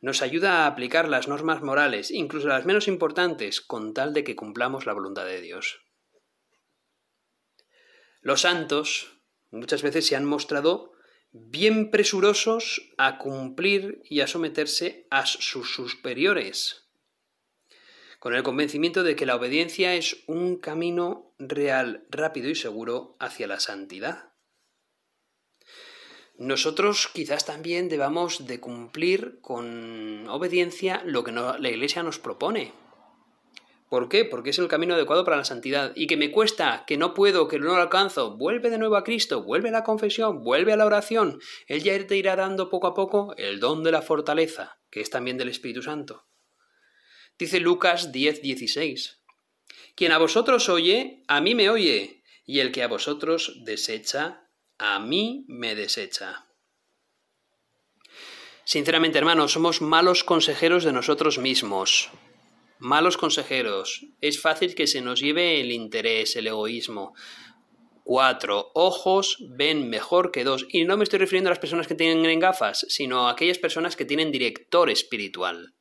Nos 0.00 0.22
ayuda 0.22 0.62
a 0.62 0.66
aplicar 0.66 1.08
las 1.08 1.26
normas 1.26 1.62
morales, 1.62 2.12
incluso 2.12 2.46
las 2.46 2.64
menos 2.64 2.86
importantes, 2.86 3.60
con 3.60 3.92
tal 3.92 4.12
de 4.12 4.22
que 4.22 4.36
cumplamos 4.36 4.86
la 4.86 4.92
voluntad 4.92 5.24
de 5.24 5.40
Dios. 5.40 5.83
Los 8.24 8.40
santos 8.40 9.18
muchas 9.50 9.82
veces 9.82 10.06
se 10.06 10.16
han 10.16 10.24
mostrado 10.24 10.92
bien 11.30 11.90
presurosos 11.90 12.90
a 12.96 13.18
cumplir 13.18 14.00
y 14.08 14.20
a 14.20 14.26
someterse 14.26 15.06
a 15.10 15.26
sus 15.26 15.74
superiores, 15.74 16.86
con 18.20 18.34
el 18.34 18.42
convencimiento 18.42 19.02
de 19.02 19.14
que 19.14 19.26
la 19.26 19.36
obediencia 19.36 19.94
es 19.94 20.24
un 20.26 20.56
camino 20.56 21.34
real, 21.38 22.06
rápido 22.08 22.48
y 22.48 22.54
seguro 22.54 23.14
hacia 23.20 23.46
la 23.46 23.60
santidad. 23.60 24.32
Nosotros 26.38 27.10
quizás 27.12 27.44
también 27.44 27.90
debamos 27.90 28.46
de 28.46 28.58
cumplir 28.58 29.38
con 29.42 30.26
obediencia 30.28 31.02
lo 31.04 31.24
que 31.24 31.32
la 31.32 31.68
Iglesia 31.68 32.02
nos 32.02 32.18
propone, 32.18 32.72
¿Por 33.94 34.08
qué? 34.08 34.24
Porque 34.24 34.50
es 34.50 34.58
el 34.58 34.66
camino 34.66 34.94
adecuado 34.94 35.24
para 35.24 35.36
la 35.36 35.44
santidad. 35.44 35.92
Y 35.94 36.08
que 36.08 36.16
me 36.16 36.32
cuesta, 36.32 36.82
que 36.84 36.96
no 36.96 37.14
puedo, 37.14 37.46
que 37.46 37.60
no 37.60 37.66
lo 37.66 37.76
alcanzo. 37.76 38.36
Vuelve 38.36 38.68
de 38.68 38.76
nuevo 38.76 38.96
a 38.96 39.04
Cristo, 39.04 39.44
vuelve 39.44 39.68
a 39.68 39.70
la 39.70 39.84
confesión, 39.84 40.42
vuelve 40.42 40.72
a 40.72 40.76
la 40.76 40.84
oración. 40.84 41.38
Él 41.68 41.80
ya 41.80 42.04
te 42.04 42.16
irá 42.16 42.34
dando 42.34 42.70
poco 42.70 42.88
a 42.88 42.94
poco 42.94 43.36
el 43.36 43.60
don 43.60 43.84
de 43.84 43.92
la 43.92 44.02
fortaleza, 44.02 44.80
que 44.90 45.00
es 45.00 45.10
también 45.10 45.38
del 45.38 45.48
Espíritu 45.48 45.80
Santo. 45.80 46.26
Dice 47.38 47.60
Lucas 47.60 48.10
10, 48.10 48.42
16. 48.42 49.22
Quien 49.94 50.10
a 50.10 50.18
vosotros 50.18 50.68
oye, 50.68 51.22
a 51.28 51.40
mí 51.40 51.54
me 51.54 51.70
oye, 51.70 52.24
y 52.44 52.58
el 52.58 52.72
que 52.72 52.82
a 52.82 52.88
vosotros 52.88 53.60
desecha, 53.64 54.50
a 54.76 54.98
mí 54.98 55.44
me 55.46 55.76
desecha. 55.76 56.48
Sinceramente, 58.64 59.18
hermanos, 59.18 59.52
somos 59.52 59.80
malos 59.80 60.24
consejeros 60.24 60.82
de 60.82 60.92
nosotros 60.92 61.38
mismos 61.38 62.10
malos 62.84 63.16
consejeros. 63.16 64.06
Es 64.20 64.40
fácil 64.40 64.74
que 64.74 64.86
se 64.86 65.00
nos 65.00 65.20
lleve 65.20 65.60
el 65.60 65.72
interés, 65.72 66.36
el 66.36 66.46
egoísmo. 66.46 67.14
Cuatro 68.04 68.70
ojos 68.74 69.38
ven 69.56 69.88
mejor 69.88 70.30
que 70.30 70.44
dos. 70.44 70.66
Y 70.68 70.84
no 70.84 70.98
me 70.98 71.04
estoy 71.04 71.18
refiriendo 71.18 71.48
a 71.48 71.52
las 71.52 71.58
personas 71.58 71.86
que 71.86 71.94
tienen 71.94 72.38
gafas, 72.38 72.84
sino 72.90 73.26
a 73.26 73.32
aquellas 73.32 73.58
personas 73.58 73.96
que 73.96 74.04
tienen 74.04 74.30
director 74.30 74.90
espiritual. 74.90 75.74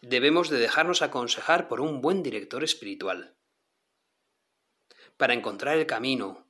Debemos 0.00 0.50
de 0.50 0.58
dejarnos 0.58 1.00
aconsejar 1.00 1.68
por 1.68 1.80
un 1.80 2.00
buen 2.00 2.24
director 2.24 2.64
espiritual. 2.64 3.36
Para 5.16 5.34
encontrar 5.34 5.78
el 5.78 5.86
camino, 5.86 6.48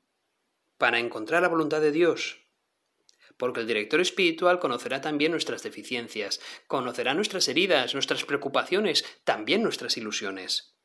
para 0.78 0.98
encontrar 0.98 1.42
la 1.42 1.48
voluntad 1.48 1.82
de 1.82 1.92
Dios, 1.92 2.41
porque 3.42 3.58
el 3.58 3.66
director 3.66 4.00
espiritual 4.00 4.60
conocerá 4.60 5.00
también 5.00 5.32
nuestras 5.32 5.64
deficiencias, 5.64 6.40
conocerá 6.68 7.12
nuestras 7.12 7.48
heridas, 7.48 7.92
nuestras 7.92 8.24
preocupaciones, 8.24 9.04
también 9.24 9.64
nuestras 9.64 9.96
ilusiones. 9.96 10.76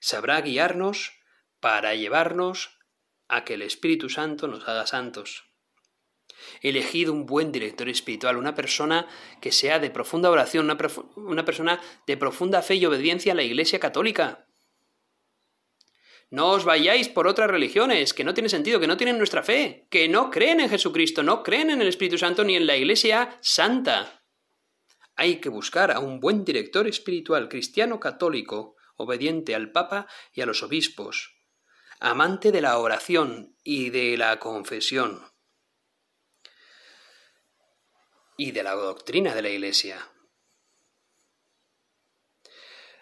Sabrá 0.00 0.40
guiarnos 0.40 1.12
para 1.60 1.94
llevarnos 1.94 2.80
a 3.28 3.44
que 3.44 3.54
el 3.54 3.62
Espíritu 3.62 4.08
Santo 4.08 4.48
nos 4.48 4.68
haga 4.68 4.88
santos. 4.88 5.52
Elegid 6.62 7.08
un 7.08 7.26
buen 7.26 7.52
director 7.52 7.88
espiritual, 7.88 8.38
una 8.38 8.56
persona 8.56 9.06
que 9.40 9.52
sea 9.52 9.78
de 9.78 9.90
profunda 9.90 10.30
oración, 10.30 10.64
una, 10.64 10.76
una 11.14 11.44
persona 11.44 11.80
de 12.08 12.16
profunda 12.16 12.62
fe 12.62 12.74
y 12.74 12.86
obediencia 12.86 13.34
a 13.34 13.36
la 13.36 13.44
Iglesia 13.44 13.78
Católica. 13.78 14.48
No 16.32 16.48
os 16.48 16.64
vayáis 16.64 17.10
por 17.10 17.26
otras 17.26 17.50
religiones, 17.50 18.14
que 18.14 18.24
no 18.24 18.32
tiene 18.32 18.48
sentido, 18.48 18.80
que 18.80 18.86
no 18.86 18.96
tienen 18.96 19.18
nuestra 19.18 19.42
fe, 19.42 19.86
que 19.90 20.08
no 20.08 20.30
creen 20.30 20.60
en 20.60 20.70
Jesucristo, 20.70 21.22
no 21.22 21.42
creen 21.42 21.68
en 21.68 21.82
el 21.82 21.88
Espíritu 21.88 22.16
Santo 22.16 22.42
ni 22.42 22.56
en 22.56 22.66
la 22.66 22.74
Iglesia 22.74 23.36
Santa. 23.42 24.24
Hay 25.14 25.42
que 25.42 25.50
buscar 25.50 25.90
a 25.90 25.98
un 25.98 26.20
buen 26.20 26.42
director 26.42 26.88
espiritual 26.88 27.50
cristiano 27.50 28.00
católico, 28.00 28.76
obediente 28.96 29.54
al 29.54 29.72
Papa 29.72 30.06
y 30.32 30.40
a 30.40 30.46
los 30.46 30.62
obispos, 30.62 31.36
amante 32.00 32.50
de 32.50 32.62
la 32.62 32.78
oración 32.78 33.54
y 33.62 33.90
de 33.90 34.16
la 34.16 34.38
confesión 34.38 35.20
y 38.38 38.52
de 38.52 38.62
la 38.62 38.72
doctrina 38.72 39.34
de 39.34 39.42
la 39.42 39.50
Iglesia. 39.50 40.11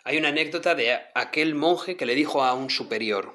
Hay 0.04 0.16
una 0.16 0.28
anécdota 0.28 0.74
de 0.74 0.98
aquel 1.14 1.54
monje 1.54 1.96
que 1.96 2.06
le 2.06 2.14
dijo 2.14 2.42
a 2.42 2.54
un 2.54 2.70
superior, 2.70 3.34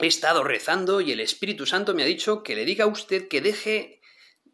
he 0.00 0.06
estado 0.06 0.42
rezando 0.42 1.00
y 1.00 1.12
el 1.12 1.20
Espíritu 1.20 1.66
Santo 1.66 1.94
me 1.94 2.02
ha 2.02 2.06
dicho 2.06 2.42
que 2.42 2.56
le 2.56 2.64
diga 2.64 2.84
a 2.84 2.88
usted 2.88 3.28
que 3.28 3.40
deje 3.40 4.00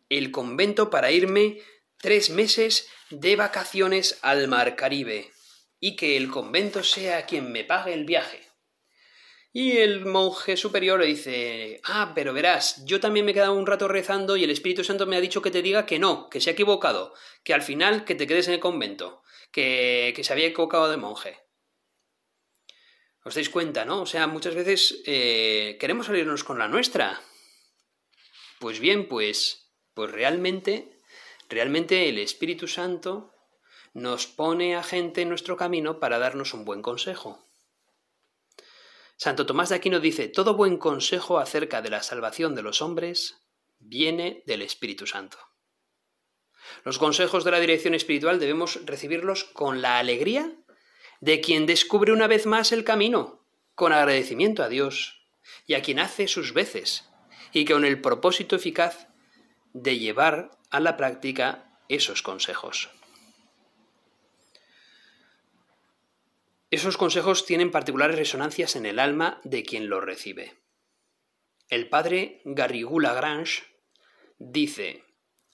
el 0.08 0.30
convento 0.30 0.90
para 0.90 1.10
irme 1.10 1.58
tres 1.98 2.30
meses 2.30 2.88
de 3.10 3.36
vacaciones 3.36 4.18
al 4.22 4.48
mar 4.48 4.76
Caribe 4.76 5.30
y 5.80 5.96
que 5.96 6.16
el 6.16 6.30
convento 6.30 6.82
sea 6.82 7.26
quien 7.26 7.50
me 7.50 7.64
pague 7.64 7.94
el 7.94 8.04
viaje. 8.04 8.42
Y 9.52 9.78
el 9.78 10.04
monje 10.04 10.58
superior 10.58 11.00
le 11.00 11.06
dice, 11.06 11.80
ah, 11.84 12.12
pero 12.14 12.34
verás, 12.34 12.84
yo 12.84 13.00
también 13.00 13.24
me 13.24 13.30
he 13.30 13.34
quedado 13.34 13.54
un 13.54 13.66
rato 13.66 13.88
rezando 13.88 14.36
y 14.36 14.44
el 14.44 14.50
Espíritu 14.50 14.84
Santo 14.84 15.06
me 15.06 15.16
ha 15.16 15.20
dicho 15.20 15.40
que 15.40 15.50
te 15.50 15.62
diga 15.62 15.86
que 15.86 15.98
no, 15.98 16.28
que 16.28 16.42
se 16.42 16.50
ha 16.50 16.52
equivocado, 16.52 17.14
que 17.42 17.54
al 17.54 17.62
final 17.62 18.04
que 18.04 18.14
te 18.14 18.26
quedes 18.26 18.48
en 18.48 18.54
el 18.54 18.60
convento 18.60 19.22
que, 19.52 20.18
se 20.22 20.32
había 20.32 20.46
equivocado 20.46 20.90
de 20.90 20.96
monje. 20.96 21.38
¿Os 23.24 23.34
dais 23.34 23.50
cuenta, 23.50 23.84
no? 23.84 24.02
O 24.02 24.06
sea, 24.06 24.26
muchas 24.26 24.54
veces 24.54 25.02
eh, 25.06 25.76
queremos 25.80 26.06
salirnos 26.06 26.44
con 26.44 26.58
la 26.58 26.68
nuestra. 26.68 27.20
Pues 28.60 28.78
bien, 28.78 29.08
pues, 29.08 29.72
pues 29.94 30.10
realmente, 30.10 31.00
realmente 31.48 32.08
el 32.08 32.18
Espíritu 32.18 32.68
Santo 32.68 33.34
nos 33.94 34.26
pone 34.26 34.76
a 34.76 34.82
gente 34.82 35.22
en 35.22 35.28
nuestro 35.30 35.56
camino 35.56 35.98
para 35.98 36.18
darnos 36.18 36.54
un 36.54 36.64
buen 36.64 36.82
consejo. 36.82 37.42
Santo 39.16 39.46
Tomás 39.46 39.70
de 39.70 39.76
Aquino 39.76 39.98
dice, 39.98 40.28
todo 40.28 40.54
buen 40.54 40.76
consejo 40.76 41.38
acerca 41.38 41.80
de 41.80 41.88
la 41.88 42.02
salvación 42.02 42.54
de 42.54 42.62
los 42.62 42.82
hombres 42.82 43.46
viene 43.78 44.42
del 44.46 44.60
Espíritu 44.60 45.06
Santo. 45.06 45.38
Los 46.84 46.98
consejos 46.98 47.44
de 47.44 47.50
la 47.50 47.60
dirección 47.60 47.94
espiritual 47.94 48.38
debemos 48.38 48.80
recibirlos 48.84 49.44
con 49.44 49.82
la 49.82 49.98
alegría 49.98 50.52
de 51.20 51.40
quien 51.40 51.66
descubre 51.66 52.12
una 52.12 52.26
vez 52.26 52.46
más 52.46 52.72
el 52.72 52.84
camino, 52.84 53.44
con 53.74 53.92
agradecimiento 53.92 54.62
a 54.62 54.68
Dios 54.68 55.26
y 55.66 55.74
a 55.74 55.82
quien 55.82 55.98
hace 55.98 56.28
sus 56.28 56.52
veces, 56.52 57.08
y 57.52 57.64
con 57.64 57.84
el 57.84 58.00
propósito 58.00 58.56
eficaz 58.56 59.08
de 59.72 59.98
llevar 59.98 60.50
a 60.70 60.80
la 60.80 60.96
práctica 60.96 61.80
esos 61.88 62.22
consejos. 62.22 62.90
Esos 66.70 66.96
consejos 66.96 67.46
tienen 67.46 67.70
particulares 67.70 68.16
resonancias 68.16 68.74
en 68.76 68.86
el 68.86 68.98
alma 68.98 69.40
de 69.44 69.62
quien 69.62 69.88
los 69.88 70.04
recibe. 70.04 70.58
El 71.68 71.88
padre 71.88 72.42
Garrigou 72.44 73.00
Lagrange 73.00 73.62
dice 74.38 75.05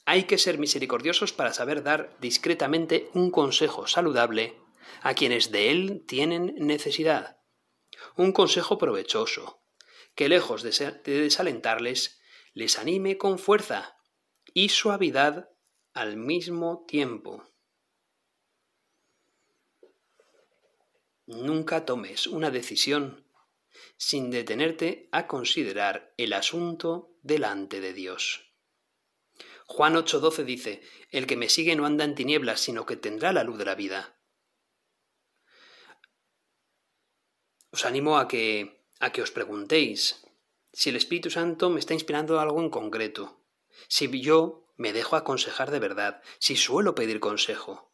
hay 0.05 0.25
que 0.25 0.39
ser 0.39 0.59
misericordiosos 0.59 1.33
para 1.33 1.53
saber 1.53 1.83
dar 1.83 2.17
discretamente 2.21 3.11
un 3.15 3.31
consejo 3.31 3.87
saludable 3.87 4.59
a 5.01 5.15
quienes 5.15 5.51
de 5.51 5.71
él 5.71 6.05
tienen 6.07 6.55
necesidad. 6.59 7.39
Un 8.17 8.33
consejo 8.33 8.79
provechoso, 8.79 9.63
que 10.15 10.29
lejos 10.29 10.63
de, 10.63 11.01
desalentarles, 11.05 12.21
les 12.53 12.79
anime 12.79 13.17
con 13.17 13.39
fuerza 13.39 13.97
y 14.53 14.69
suavidad 14.71 15.51
al 15.95 16.17
mismo 16.17 16.85
tiempo. 16.87 17.45
Nunca 21.27 21.87
tomes 21.87 22.27
una 22.27 22.51
decisión 22.51 23.29
sin 23.97 24.31
detenerte 24.31 25.09
a 25.13 25.27
considerar 25.27 26.13
el 26.19 26.33
asunto 26.33 27.17
delante 27.23 27.81
de 27.81 27.93
Dios. 27.93 28.52
Juan 29.67 29.95
8:12 29.95 30.45
dice, 30.45 30.83
El 31.11 31.27
que 31.27 31.37
me 31.37 31.49
sigue 31.49 31.77
no 31.77 31.87
anda 31.87 32.05
en 32.05 32.15
tinieblas, 32.15 32.61
sino 32.61 32.87
que 32.87 32.97
tendrá 32.97 33.33
la 33.33 33.45
luz 33.45 33.59
de 33.59 33.65
la 33.65 33.75
vida. 33.75 34.19
Os 37.71 37.87
animo 37.87 38.19
a 38.19 38.29
que, 38.29 38.85
a 39.01 39.13
que 39.13 39.23
os 39.23 39.31
preguntéis 39.31 40.23
si 40.73 40.91
el 40.91 40.97
Espíritu 40.97 41.31
Santo 41.31 41.71
me 41.71 41.81
está 41.81 41.95
inspirando 41.95 42.41
algo 42.41 42.61
en 42.61 42.71
concreto, 42.71 43.43
si 43.89 44.09
yo 44.21 44.73
me 44.77 44.93
dejo 44.93 45.17
aconsejar 45.17 45.71
de 45.71 45.79
verdad, 45.79 46.23
si 46.39 46.57
suelo 46.57 46.95
pedir 46.95 47.21
consejo, 47.21 47.93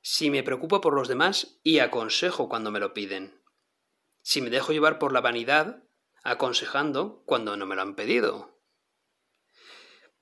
si 0.00 0.30
me 0.30 0.42
preocupo 0.42 0.80
por 0.80 0.94
los 0.94 1.06
demás 1.06 1.60
y 1.62 1.78
aconsejo 1.78 2.48
cuando 2.48 2.70
me 2.70 2.80
lo 2.80 2.92
piden, 2.92 3.40
si 4.22 4.40
me 4.40 4.50
dejo 4.50 4.72
llevar 4.72 4.98
por 4.98 5.12
la 5.12 5.20
vanidad, 5.20 5.84
aconsejando 6.24 7.22
cuando 7.24 7.56
no 7.56 7.66
me 7.66 7.76
lo 7.76 7.82
han 7.82 7.94
pedido. 7.94 8.51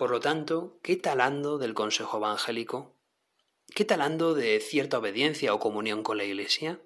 Por 0.01 0.11
lo 0.11 0.21
tanto, 0.21 0.81
¿qué 0.83 0.97
talando 0.97 1.59
del 1.59 1.75
consejo 1.75 2.17
evangélico? 2.17 2.97
¿Qué 3.75 3.85
talando 3.85 4.33
de 4.33 4.59
cierta 4.59 4.97
obediencia 4.97 5.53
o 5.53 5.59
comunión 5.59 6.03
con 6.03 6.17
la 6.17 6.25
Iglesia? 6.25 6.81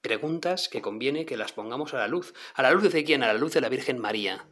Preguntas 0.00 0.70
que 0.70 0.80
conviene 0.80 1.26
que 1.26 1.36
las 1.36 1.52
pongamos 1.52 1.92
a 1.92 1.98
la 1.98 2.08
luz. 2.08 2.32
¿A 2.54 2.62
la 2.62 2.70
luz 2.70 2.90
de 2.90 3.04
quién? 3.04 3.22
A 3.22 3.26
la 3.26 3.34
luz 3.34 3.52
de 3.52 3.60
la 3.60 3.68
Virgen 3.68 3.98
María, 3.98 4.46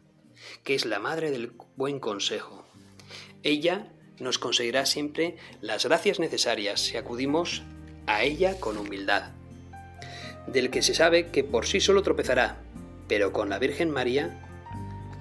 que 0.63 0.75
es 0.75 0.85
la 0.85 0.99
madre 0.99 1.31
del 1.31 1.55
buen 1.75 2.01
consejo. 2.01 2.67
Ella 3.43 3.91
nos 4.19 4.39
conseguirá 4.39 4.85
siempre 4.85 5.39
las 5.63 5.87
gracias 5.87 6.21
necesarias 6.21 6.83
si 6.83 6.99
acudimos 6.99 7.63
a 8.07 8.25
ella 8.25 8.61
con 8.61 8.77
humildad. 8.77 9.31
Del 10.47 10.69
que 10.69 10.83
se 10.83 10.93
sabe 10.93 11.31
que 11.31 11.45
por 11.45 11.65
sí 11.65 11.81
solo 11.81 12.03
tropezará, 12.03 12.63
pero 13.09 13.33
con 13.33 13.49
la 13.49 13.59
Virgen 13.59 13.91
María 13.91 14.50